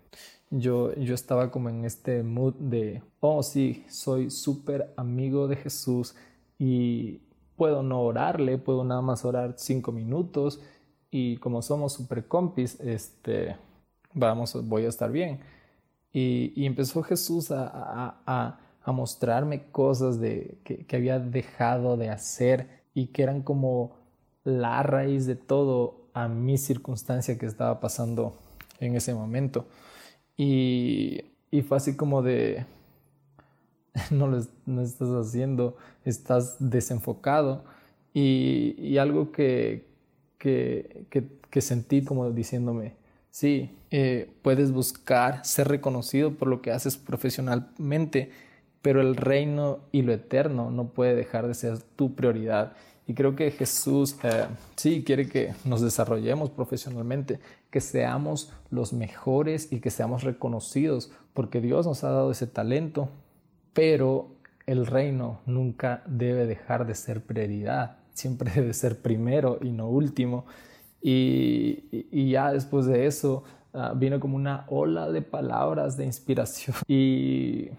yo, 0.50 0.92
yo 0.94 1.14
estaba 1.14 1.50
como 1.50 1.68
en 1.68 1.84
este 1.84 2.22
mood 2.22 2.54
de, 2.54 3.02
oh 3.20 3.42
sí, 3.42 3.84
soy 3.88 4.30
súper 4.30 4.92
amigo 4.96 5.46
de 5.48 5.56
Jesús 5.56 6.16
y 6.58 7.20
puedo 7.56 7.82
no 7.82 8.02
orarle, 8.02 8.58
puedo 8.58 8.84
nada 8.84 9.00
más 9.00 9.24
orar 9.24 9.54
cinco 9.56 9.92
minutos 9.92 10.60
y 11.10 11.36
como 11.38 11.62
somos 11.62 11.92
súper 11.92 12.26
compis, 12.26 12.78
este, 12.80 13.56
vamos, 14.12 14.56
voy 14.68 14.84
a 14.84 14.88
estar 14.88 15.10
bien. 15.10 15.40
Y, 16.12 16.52
y 16.56 16.66
empezó 16.66 17.02
Jesús 17.02 17.52
a, 17.52 17.70
a, 18.26 18.60
a, 18.82 18.92
mostrarme 18.92 19.70
cosas 19.70 20.18
de, 20.18 20.58
que, 20.64 20.84
que 20.84 20.96
había 20.96 21.20
dejado 21.20 21.96
de 21.96 22.10
hacer 22.10 22.82
y 22.94 23.08
que 23.08 23.22
eran 23.22 23.42
como 23.42 23.92
la 24.42 24.82
raíz 24.82 25.26
de 25.26 25.36
todo 25.36 26.08
a 26.12 26.26
mi 26.26 26.58
circunstancia 26.58 27.38
que 27.38 27.46
estaba 27.46 27.78
pasando 27.78 28.34
en 28.80 28.96
ese 28.96 29.14
momento. 29.14 29.66
Y, 30.42 31.20
y 31.50 31.61
fue 31.61 31.76
así 31.76 31.96
como 31.96 32.22
de, 32.22 32.64
no 34.11 34.26
lo 34.26 34.38
estás 34.38 35.09
haciendo, 35.11 35.76
estás 36.07 36.57
desenfocado. 36.59 37.62
Y, 38.14 38.96
algo 38.96 39.33
que, 39.33 39.85
que, 40.38 41.05
que, 41.50 41.61
sentí 41.61 42.03
como 42.03 42.31
diciéndome, 42.31 42.94
sí, 43.31 43.76
eh, 43.90 44.31
puedes 44.40 44.72
buscar 44.72 45.44
ser 45.44 45.68
reconocido 45.68 46.33
por 46.33 46.48
lo 46.48 46.62
que 46.62 46.70
haces 46.70 46.96
profesionalmente, 46.96 48.31
pero 48.81 49.03
el 49.03 49.16
reino 49.16 49.81
y 49.92 50.00
lo 50.00 50.14
eterno 50.14 50.70
no 50.70 50.88
puede 50.88 51.14
dejar 51.14 51.48
de 51.48 51.55
ser 51.55 51.83
tu 51.96 52.14
prioridad. 52.14 52.72
Y 53.07 53.12
creo 53.12 53.37
que 53.37 53.50
Jesús 53.50 54.16
eh, 54.22 54.46
sí 54.76 55.05
quiere 55.05 55.29
que 55.29 55.53
nos 55.66 55.83
desarrollemos 55.83 56.48
profesionalmente, 56.48 57.40
que 57.70 57.80
seamos 57.80 58.52
los 58.70 58.92
mejores 58.92 59.72
y 59.72 59.80
que 59.80 59.90
seamos 59.90 60.24
reconocidos, 60.24 61.12
porque 61.35 61.61
Dios 61.61 61.87
nos 61.87 62.04
ha 62.04 62.11
dado 62.11 62.30
ese 62.30 62.46
talento, 62.46 63.09
pero 63.72 64.28
el 64.66 64.87
reino 64.87 65.40
nunca 65.46 66.02
debe 66.06 66.46
dejar 66.46 66.87
de 66.87 66.94
ser 66.94 67.22
prioridad, 67.22 67.98
siempre 68.12 68.50
debe 68.54 68.72
ser 68.72 69.00
primero 69.00 69.59
y 69.61 69.70
no 69.70 69.88
último. 69.88 70.46
Y, 71.02 72.30
ya 72.30 72.52
después 72.52 72.87
de 72.87 73.06
eso 73.06 73.42
uh, 73.72 73.96
vino 73.96 74.20
como 74.20 74.37
una 74.37 74.66
ola 74.68 75.11
de 75.11 75.22
palabras 75.22 75.96
de 75.96 76.04
inspiración. 76.04 76.76
Y, 76.88 77.70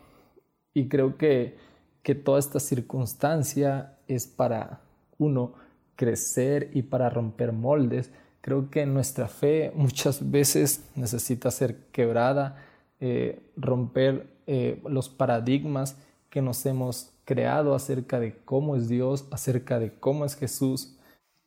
y 0.74 0.88
creo 0.88 1.18
que, 1.18 1.58
que 2.02 2.16
toda 2.16 2.40
esta 2.40 2.60
circunstancia 2.60 3.98
es 4.08 4.26
para 4.26 4.82
uno 5.18 5.54
crecer 5.96 6.72
y 6.74 6.82
para 6.82 7.10
romper 7.10 7.52
moldes. 7.52 8.12
Creo 8.42 8.72
que 8.72 8.88
nuestra 8.88 9.28
fe 9.28 9.72
muchas 9.76 10.32
veces 10.32 10.84
necesita 10.96 11.52
ser 11.52 11.78
quebrada, 11.92 12.58
eh, 13.00 13.40
romper 13.56 14.28
eh, 14.48 14.82
los 14.90 15.10
paradigmas 15.10 15.96
que 16.32 16.42
nos 16.42 16.66
hemos 16.66 17.12
creado 17.24 17.76
acerca 17.76 18.20
de 18.20 18.36
cómo 18.44 18.76
es 18.76 18.90
Dios, 18.90 19.28
acerca 19.32 19.78
de 19.80 19.94
cómo 19.94 20.26
es 20.26 20.36
Jesús, 20.36 20.98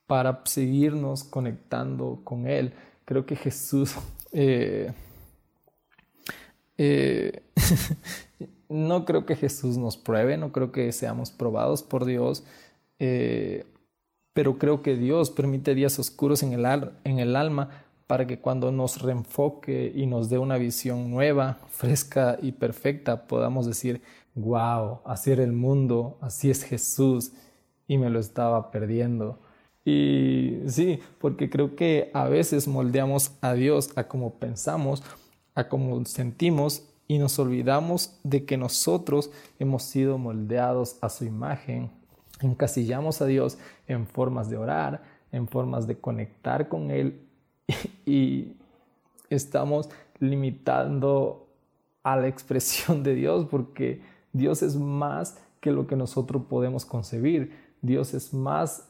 para 0.07 0.43
seguirnos 0.45 1.25
conectando 1.25 2.21
con 2.23 2.47
Él. 2.47 2.73
Creo 3.05 3.27
que 3.27 3.37
Jesús... 3.37 3.95
Eh, 6.77 7.45
no 8.69 9.05
creo 9.05 9.25
que 9.25 9.37
Jesús 9.37 9.77
nos 9.77 9.97
pruebe, 9.97 10.37
no 10.37 10.51
creo 10.51 10.73
que 10.73 10.91
seamos 10.91 11.31
probados 11.31 11.85
por 11.85 12.05
Dios, 12.05 12.43
pero 14.35 14.59
creo 14.59 14.83
que 14.83 14.97
Dios 14.97 15.31
permite 15.31 15.75
días 15.75 15.99
oscuros 15.99 16.43
en 16.43 16.53
el, 16.53 16.91
en 17.05 17.19
el 17.19 17.37
alma 17.37 17.71
para 18.07 18.27
que 18.27 18.39
cuando 18.39 18.71
nos 18.71 19.01
reenfoque 19.01 19.91
y 19.95 20.07
nos 20.07 20.29
dé 20.29 20.39
una 20.39 20.59
visión 20.59 21.11
nueva, 21.11 21.59
fresca 21.71 22.37
y 22.43 22.53
perfecta, 22.53 23.27
podamos 23.27 23.67
decir, 23.67 24.03
wow, 24.35 25.01
así 25.05 25.31
era 25.31 25.43
el 25.43 25.53
mundo, 25.53 26.19
así 26.21 26.51
es 26.51 26.65
Jesús 26.65 27.33
y 27.89 27.97
me 27.97 28.11
lo 28.11 28.19
estaba 28.19 28.71
perdiendo. 28.71 29.39
Y 29.85 30.61
sí, 30.67 30.99
porque 31.19 31.49
creo 31.49 31.77
que 31.77 32.11
a 32.15 32.29
veces 32.29 32.69
moldeamos 32.69 33.33
a 33.41 33.55
Dios 33.55 33.91
a 33.97 34.09
como 34.09 34.35
pensamos, 34.35 35.03
a 35.55 35.69
como 35.69 36.05
sentimos 36.05 36.89
y 37.07 37.19
nos 37.19 37.39
olvidamos 37.39 38.19
de 38.23 38.45
que 38.45 38.57
nosotros 38.57 39.31
hemos 39.59 39.83
sido 39.83 40.19
moldeados 40.19 40.97
a 41.03 41.09
su 41.09 41.25
imagen. 41.25 41.91
Encasillamos 42.41 43.23
a 43.23 43.27
Dios 43.27 43.59
en 43.87 44.07
formas 44.07 44.51
de 44.51 44.57
orar, 44.57 45.03
en 45.33 45.49
formas 45.49 45.87
de 45.87 45.99
conectar 45.99 46.69
con 46.69 46.91
Él 46.91 47.21
y 48.07 48.57
estamos 49.31 49.89
limitando 50.19 51.49
a 52.03 52.17
la 52.17 52.29
expresión 52.29 53.03
de 53.03 53.15
Dios 53.15 53.47
porque 53.51 54.03
Dios 54.33 54.63
es 54.63 54.77
más 54.77 55.39
que 55.61 55.73
lo 55.73 55.87
que 55.87 55.97
nosotros 55.97 56.43
podemos 56.49 56.85
concebir. 56.85 57.57
Dios 57.81 58.15
es 58.15 58.35
más, 58.35 58.89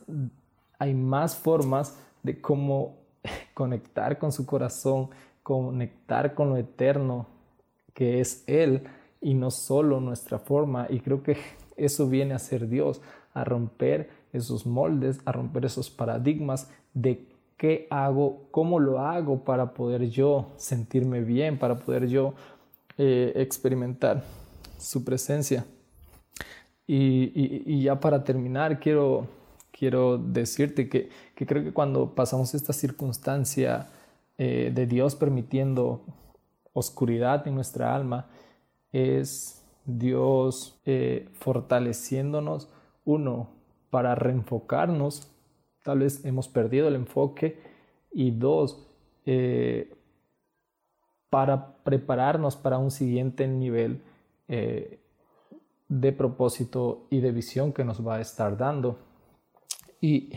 hay 0.78 0.94
más 0.94 1.36
formas 1.36 1.96
de 2.22 2.40
cómo 2.40 2.96
conectar 3.54 4.18
con 4.18 4.32
su 4.32 4.46
corazón, 4.46 5.10
conectar 5.42 6.34
con 6.34 6.48
lo 6.50 6.56
eterno 6.56 7.26
que 7.92 8.20
es 8.20 8.42
Él 8.46 8.82
y 9.20 9.34
no 9.34 9.50
solo 9.50 10.00
nuestra 10.00 10.38
forma. 10.38 10.86
Y 10.90 11.00
creo 11.00 11.22
que 11.22 11.36
eso 11.76 12.08
viene 12.08 12.34
a 12.34 12.38
ser 12.38 12.68
Dios, 12.68 13.00
a 13.34 13.44
romper 13.44 14.08
esos 14.32 14.64
moldes, 14.64 15.20
a 15.24 15.32
romper 15.32 15.64
esos 15.66 15.90
paradigmas 15.90 16.70
de 16.94 17.26
qué 17.56 17.86
hago, 17.90 18.46
cómo 18.50 18.80
lo 18.80 19.00
hago 19.00 19.44
para 19.44 19.74
poder 19.74 20.08
yo 20.08 20.52
sentirme 20.56 21.20
bien, 21.20 21.58
para 21.58 21.76
poder 21.76 22.06
yo 22.08 22.34
eh, 22.96 23.32
experimentar 23.36 24.22
su 24.78 25.04
presencia. 25.04 25.66
Y, 26.86 27.82
ya 27.82 27.98
para 27.98 28.24
terminar, 28.24 28.78
quiero, 28.78 29.26
quiero 29.72 30.18
decirte 30.18 30.88
que, 30.88 31.08
creo 31.34 31.64
que 31.64 31.72
cuando 31.72 32.14
pasamos 32.14 32.54
esta 32.54 32.72
circunstancia 32.72 33.88
eh, 34.36 34.70
de 34.74 34.86
Dios 34.86 35.14
permitiendo 35.14 36.02
oscuridad 36.74 37.48
en 37.48 37.54
nuestra 37.54 37.94
alma, 37.94 38.26
es 38.92 39.62
Dios 39.86 40.78
eh, 40.84 41.28
fortaleciéndonos, 41.32 42.68
uno, 43.04 43.50
para 43.90 44.14
reenfocarnos, 44.14 45.30
tal 45.82 46.00
vez 46.00 46.24
hemos 46.24 46.48
perdido 46.48 46.88
el 46.88 46.96
enfoque, 46.96 47.58
y 48.12 48.30
dos, 48.30 48.86
eh, 49.26 49.92
para 51.30 51.76
prepararnos 51.84 52.56
para 52.56 52.78
un 52.78 52.90
siguiente 52.90 53.46
nivel 53.48 54.00
de 55.88 56.12
propósito 56.12 57.06
y 57.10 57.20
de 57.20 57.32
visión 57.32 57.72
que 57.72 57.84
nos 57.84 58.06
va 58.06 58.16
a 58.16 58.20
estar 58.20 58.56
dando. 58.56 58.98
Y, 60.00 60.32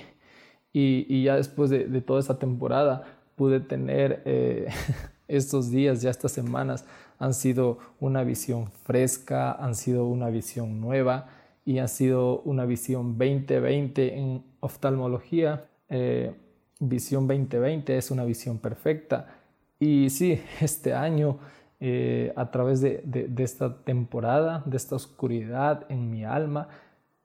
y, 0.71 1.23
ya 1.23 1.35
después 1.35 1.69
de, 1.69 2.01
toda 2.01 2.19
esta 2.19 2.39
temporada 2.39 3.03
pude 3.35 3.59
tener 3.59 4.21
eh, 4.25 4.67
estos 5.27 5.71
días, 5.71 6.01
ya 6.01 6.09
estas 6.09 6.31
semanas, 6.31 6.85
han 7.19 7.33
sido 7.33 7.79
una 7.99 8.23
visión 8.23 8.67
fresca, 8.67 9.51
han 9.51 9.75
sido 9.75 10.05
una 10.05 10.29
visión 10.29 10.79
nueva 10.79 11.29
y 11.67 11.79
han 11.79 11.89
sido 11.89 12.39
una 12.43 12.63
visión 12.63 13.17
2020 13.17 14.17
en 14.17 14.41
oftalmología. 14.61 15.65
Eh, 15.89 16.33
visión 16.79 17.27
2020 17.27 17.97
es 17.97 18.09
una 18.09 18.23
visión 18.23 18.57
perfecta. 18.57 19.35
Y 19.77 20.09
sí, 20.09 20.41
este 20.61 20.93
año 20.93 21.39
eh, 21.81 22.31
a 22.37 22.51
través 22.51 22.79
de, 22.79 23.03
esta 23.39 23.83
temporada, 23.83 24.63
de 24.65 24.77
esta 24.77 24.95
oscuridad 24.95 25.85
en 25.89 26.09
mi 26.09 26.23
alma, 26.23 26.69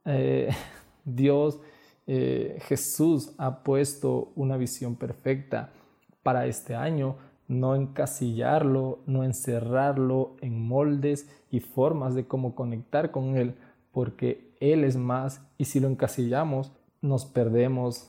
eh, 0.04 0.50
Dios, 1.04 1.60
Jesús 2.04 3.32
ha 3.38 3.62
puesto 3.62 4.32
una 4.34 4.56
visión 4.56 4.96
perfecta 4.96 5.70
para 6.24 6.46
este 6.46 6.74
año, 6.74 7.14
no 7.46 7.76
encasillarlo, 7.76 8.98
no 9.06 9.22
encerrarlo 9.22 10.34
en 10.40 10.60
moldes 10.60 11.30
y 11.48 11.60
formas 11.60 12.16
de 12.16 12.26
cómo 12.26 12.56
conectar 12.56 13.12
con 13.12 13.36
Él, 13.36 13.54
porque 13.92 14.56
Él 14.60 14.84
es 14.84 14.96
más 14.96 15.40
y 15.58 15.66
si 15.66 15.80
lo 15.80 15.88
encasillamos, 15.88 16.72
nos 17.00 17.24
perdemos 17.24 18.08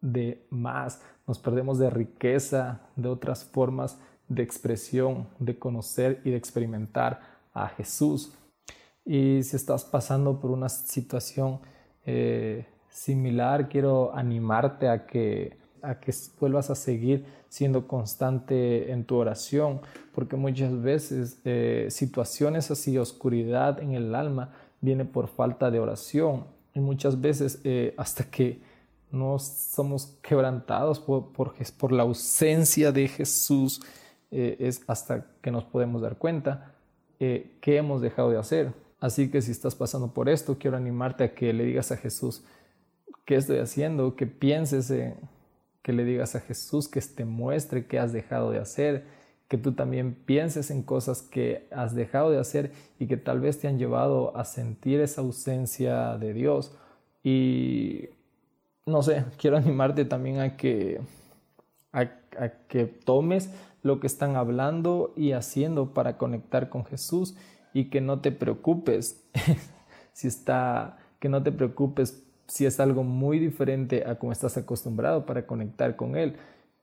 de 0.00 0.46
más, 0.50 1.02
nos 1.26 1.38
perdemos 1.38 1.78
de 1.78 1.90
riqueza, 1.90 2.82
de 2.96 3.08
otras 3.08 3.44
formas 3.44 3.98
de 4.28 4.42
expresión, 4.42 5.28
de 5.38 5.58
conocer 5.58 6.20
y 6.24 6.30
de 6.30 6.36
experimentar 6.36 7.20
a 7.52 7.68
Jesús. 7.68 8.32
Y 9.04 9.42
si 9.42 9.56
estás 9.56 9.84
pasando 9.84 10.40
por 10.40 10.50
una 10.50 10.68
situación 10.68 11.60
eh, 12.04 12.66
similar, 12.90 13.68
quiero 13.68 14.14
animarte 14.14 14.88
a 14.88 15.06
que, 15.06 15.56
a 15.82 16.00
que 16.00 16.12
vuelvas 16.40 16.70
a 16.70 16.74
seguir 16.74 17.24
siendo 17.48 17.86
constante 17.86 18.90
en 18.90 19.04
tu 19.04 19.16
oración, 19.16 19.80
porque 20.14 20.36
muchas 20.36 20.82
veces 20.82 21.40
eh, 21.44 21.86
situaciones 21.90 22.70
así, 22.70 22.98
oscuridad 22.98 23.80
en 23.80 23.92
el 23.92 24.14
alma, 24.14 24.52
viene 24.86 25.04
por 25.04 25.26
falta 25.26 25.70
de 25.70 25.80
oración. 25.80 26.46
Y 26.72 26.80
muchas 26.80 27.20
veces 27.20 27.60
eh, 27.64 27.92
hasta 27.98 28.24
que 28.30 28.60
no 29.10 29.38
somos 29.38 30.16
quebrantados 30.22 31.00
por, 31.00 31.32
por, 31.32 31.54
por 31.78 31.92
la 31.92 32.04
ausencia 32.04 32.92
de 32.92 33.08
Jesús, 33.08 33.82
eh, 34.30 34.56
es 34.60 34.82
hasta 34.86 35.26
que 35.42 35.50
nos 35.50 35.64
podemos 35.64 36.02
dar 36.02 36.18
cuenta 36.18 36.74
eh, 37.18 37.56
qué 37.60 37.76
hemos 37.76 38.00
dejado 38.00 38.30
de 38.30 38.38
hacer. 38.38 38.72
Así 39.00 39.28
que 39.30 39.42
si 39.42 39.50
estás 39.50 39.74
pasando 39.74 40.14
por 40.14 40.28
esto, 40.28 40.56
quiero 40.58 40.76
animarte 40.76 41.24
a 41.24 41.34
que 41.34 41.52
le 41.52 41.64
digas 41.64 41.90
a 41.90 41.96
Jesús 41.96 42.44
qué 43.24 43.34
estoy 43.36 43.58
haciendo, 43.58 44.14
que 44.14 44.26
pienses, 44.26 44.92
que 45.82 45.92
le 45.92 46.04
digas 46.04 46.36
a 46.36 46.40
Jesús 46.40 46.88
que 46.88 47.00
te 47.00 47.24
muestre 47.24 47.86
qué 47.86 47.98
has 47.98 48.12
dejado 48.12 48.50
de 48.52 48.60
hacer, 48.60 49.04
que 49.48 49.58
tú 49.58 49.72
también 49.72 50.14
pienses 50.14 50.70
en 50.70 50.82
cosas 50.82 51.22
que 51.22 51.68
has 51.70 51.94
dejado 51.94 52.30
de 52.30 52.38
hacer 52.38 52.72
y 52.98 53.06
que 53.06 53.16
tal 53.16 53.40
vez 53.40 53.58
te 53.60 53.68
han 53.68 53.78
llevado 53.78 54.36
a 54.36 54.44
sentir 54.44 55.00
esa 55.00 55.20
ausencia 55.20 56.18
de 56.18 56.32
Dios. 56.32 56.76
Y 57.22 58.08
no 58.86 59.02
sé, 59.02 59.24
quiero 59.38 59.56
animarte 59.56 60.04
también 60.04 60.40
a 60.40 60.56
que, 60.56 61.00
a 61.92 62.08
que 62.68 62.86
tomes 62.86 63.50
lo 63.82 64.00
que 64.00 64.08
están 64.08 64.36
hablando 64.36 65.12
y 65.16 65.32
haciendo 65.32 65.94
para 65.94 66.18
conectar 66.18 66.68
con 66.68 66.84
Jesús 66.84 67.36
y 67.72 67.84
que 67.90 68.00
no 68.00 68.20
te 68.20 68.32
preocupes 68.32 69.22
si 70.12 70.28
está, 70.28 70.98
que 71.20 71.28
no 71.28 71.42
te 71.42 71.52
preocupes 71.52 72.22
si 72.48 72.66
es 72.66 72.80
algo 72.80 73.04
muy 73.04 73.38
diferente 73.38 74.04
a 74.06 74.16
como 74.16 74.32
estás 74.32 74.56
acostumbrado 74.56 75.26
para 75.26 75.46
conectar 75.46 75.96
con 75.96 76.16
Él, 76.16 76.36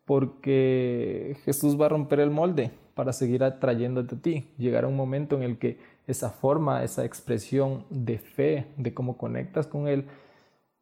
porque 0.05 1.37
Jesús 1.45 1.79
va 1.79 1.87
a 1.87 1.89
romper 1.89 2.19
el 2.19 2.29
molde 2.29 2.71
para 2.93 3.13
seguir 3.13 3.43
atrayéndote 3.43 4.15
a 4.15 4.19
ti. 4.19 4.47
Llegará 4.57 4.87
un 4.87 4.95
momento 4.95 5.35
en 5.35 5.43
el 5.43 5.57
que 5.57 5.79
esa 6.07 6.29
forma, 6.29 6.83
esa 6.83 7.05
expresión 7.05 7.85
de 7.89 8.19
fe, 8.19 8.67
de 8.77 8.93
cómo 8.93 9.17
conectas 9.17 9.67
con 9.67 9.87
Él, 9.87 10.05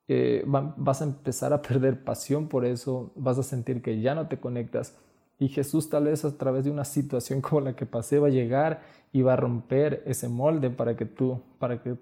eh, 0.07 0.43
vas 0.45 1.01
a 1.01 1.05
empezar 1.05 1.53
a 1.53 1.61
perder 1.61 2.03
pasión 2.03 2.47
por 2.49 2.65
eso, 2.65 3.11
vas 3.15 3.37
a 3.37 3.43
sentir 3.43 3.81
que 3.81 4.01
ya 4.01 4.15
no 4.15 4.27
te 4.27 4.39
conectas 4.39 4.97
y 5.41 5.47
Jesús 5.47 5.89
tal 5.89 6.03
vez 6.03 6.23
a 6.23 6.37
través 6.37 6.65
de 6.65 6.71
una 6.71 6.85
situación 6.85 7.41
como 7.41 7.61
la 7.61 7.75
que 7.75 7.87
pasé 7.87 8.19
va 8.19 8.27
a 8.27 8.31
llegar 8.31 8.83
y 9.11 9.23
va 9.23 9.33
a 9.33 9.37
romper 9.37 10.03
ese 10.05 10.29
molde 10.29 10.69
para 10.69 10.95
que 10.95 11.05
tú, 11.05 11.41
para 11.57 11.81
que 11.81 11.95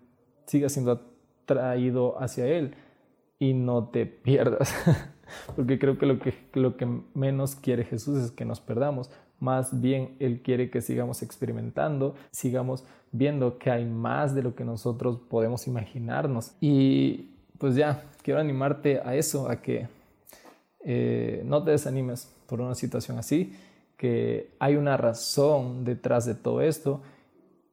sigas 0.46 0.74
siendo 0.74 1.00
atraído 1.46 2.22
hacia 2.22 2.46
Él 2.48 2.76
y 3.40 3.54
no 3.54 3.88
te 3.88 4.06
pierdas. 4.06 4.76
Porque 5.56 5.80
creo 5.80 5.98
que 5.98 6.06
lo, 6.54 6.78
que 6.78 6.88
menos 7.14 7.56
quiere 7.56 7.84
Jesús 7.84 8.18
es 8.18 8.32
que 8.32 8.46
nos 8.46 8.60
perdamos. 8.60 9.10
Más 9.40 9.82
bien 9.82 10.16
Él 10.20 10.42
quiere 10.42 10.70
que 10.70 10.82
sigamos 10.82 11.22
experimentando, 11.22 12.16
sigamos 12.32 12.84
viendo 13.12 13.58
que 13.58 13.72
hay 13.72 13.86
más 13.86 14.36
de 14.36 14.44
lo 14.44 14.56
que 14.56 14.66
nosotros 14.66 15.20
podemos 15.30 15.68
imaginarnos. 15.68 16.54
Y 16.60 17.32
pues 17.58 17.76
ya, 17.76 18.04
quiero 18.22 18.40
animarte 18.40 19.02
a 19.04 19.16
eso, 19.16 19.50
a 19.50 19.62
que 19.62 19.88
eh, 20.84 21.42
no 21.46 21.64
te 21.64 21.72
desanimes 21.72 22.32
por 22.48 22.62
una 22.62 22.76
situación 22.76 23.18
así, 23.18 23.56
que 23.98 24.50
hay 24.60 24.76
una 24.76 24.98
razón 24.98 25.84
detrás 25.84 26.26
de 26.26 26.36
todo 26.36 26.62
esto, 26.62 27.02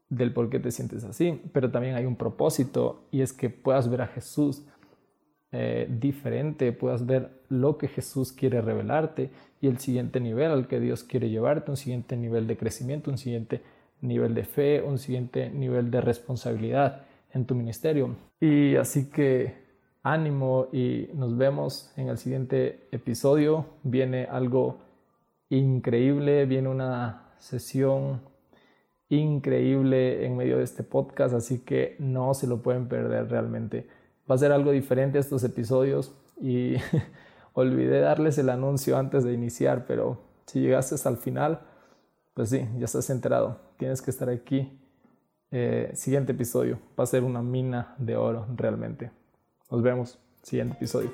del 0.09 0.33
por 0.33 0.51
qué 0.51 0.61
te 0.61 0.71
sientes 0.71 1.05
así, 1.05 1.41
pero 1.53 1.71
también 1.71 1.95
hay 1.95 2.05
un 2.05 2.17
propósito 2.17 3.05
y 3.11 3.23
es 3.23 3.33
que 3.33 3.51
puedas 3.51 3.89
ver 3.89 4.03
a 4.03 4.07
Jesús 4.07 4.63
eh, 5.59 5.89
diferente, 5.89 6.71
puedas 6.73 7.07
ver 7.07 7.31
lo 7.49 7.79
que 7.79 7.89
Jesús 7.89 8.33
quiere 8.33 8.61
revelarte 8.61 9.31
y 9.63 9.69
el 9.69 9.79
siguiente 9.79 10.21
nivel 10.21 10.51
al 10.51 10.69
que 10.69 10.81
Dios 10.81 11.03
quiere 11.03 11.31
llevarte, 11.31 11.71
un 11.71 11.79
siguiente 11.79 12.15
nivel 12.15 12.47
de 12.47 12.59
crecimiento, 12.59 13.11
un 13.11 13.17
siguiente 13.17 13.63
nivel 14.03 14.35
de 14.35 14.45
fe, 14.45 14.83
un 14.83 14.99
siguiente 14.99 15.49
nivel 15.49 15.91
de 15.91 16.03
responsabilidad 16.03 17.07
en 17.33 17.47
tu 17.47 17.55
ministerio. 17.55 18.17
Y 18.39 18.77
así 18.77 19.09
que 19.09 19.55
ánimo 20.03 20.69
y 20.73 21.09
nos 21.15 21.37
vemos 21.39 21.91
en 21.97 22.09
el 22.09 22.19
siguiente 22.19 22.87
episodio. 22.93 23.65
Viene 23.83 24.27
algo 24.27 24.79
increíble, 25.49 26.45
viene 26.45 26.69
una 26.69 27.33
sesión 27.39 28.21
increíble 29.09 30.27
en 30.27 30.37
medio 30.37 30.59
de 30.59 30.65
este 30.65 30.83
podcast, 30.83 31.35
así 31.35 31.61
que 31.61 31.97
no 31.99 32.35
se 32.35 32.47
lo 32.47 32.63
pueden 32.63 32.89
perder 32.89 33.31
realmente. 33.31 33.87
Va 34.29 34.35
a 34.35 34.39
ser 34.39 34.53
algo 34.53 34.73
diferente 34.73 35.19
estos 35.19 35.45
episodios 35.45 36.13
y 36.41 36.75
olvidé 37.53 38.01
darles 38.01 38.39
el 38.39 38.51
anuncio 38.51 38.99
antes 38.99 39.25
de 39.25 39.33
iniciar, 39.33 39.87
pero 39.87 40.19
si 40.47 40.61
llegaste 40.61 40.97
al 41.09 41.17
final, 41.17 41.61
pues 42.35 42.51
sí, 42.51 42.69
ya 42.79 42.85
estás 42.85 43.09
enterado. 43.11 43.59
Tienes 43.79 44.03
que 44.03 44.11
estar 44.11 44.29
aquí. 44.29 44.79
Eh, 45.51 45.93
siguiente 45.95 46.33
episodio. 46.33 46.79
Va 46.99 47.05
a 47.05 47.07
ser 47.07 47.25
una 47.25 47.43
mina 47.43 47.95
de 47.99 48.17
oro 48.17 48.47
realmente. 48.55 49.11
Nos 49.71 49.83
vemos. 49.83 50.19
Siguiente 50.43 50.77
episodio. 50.77 51.11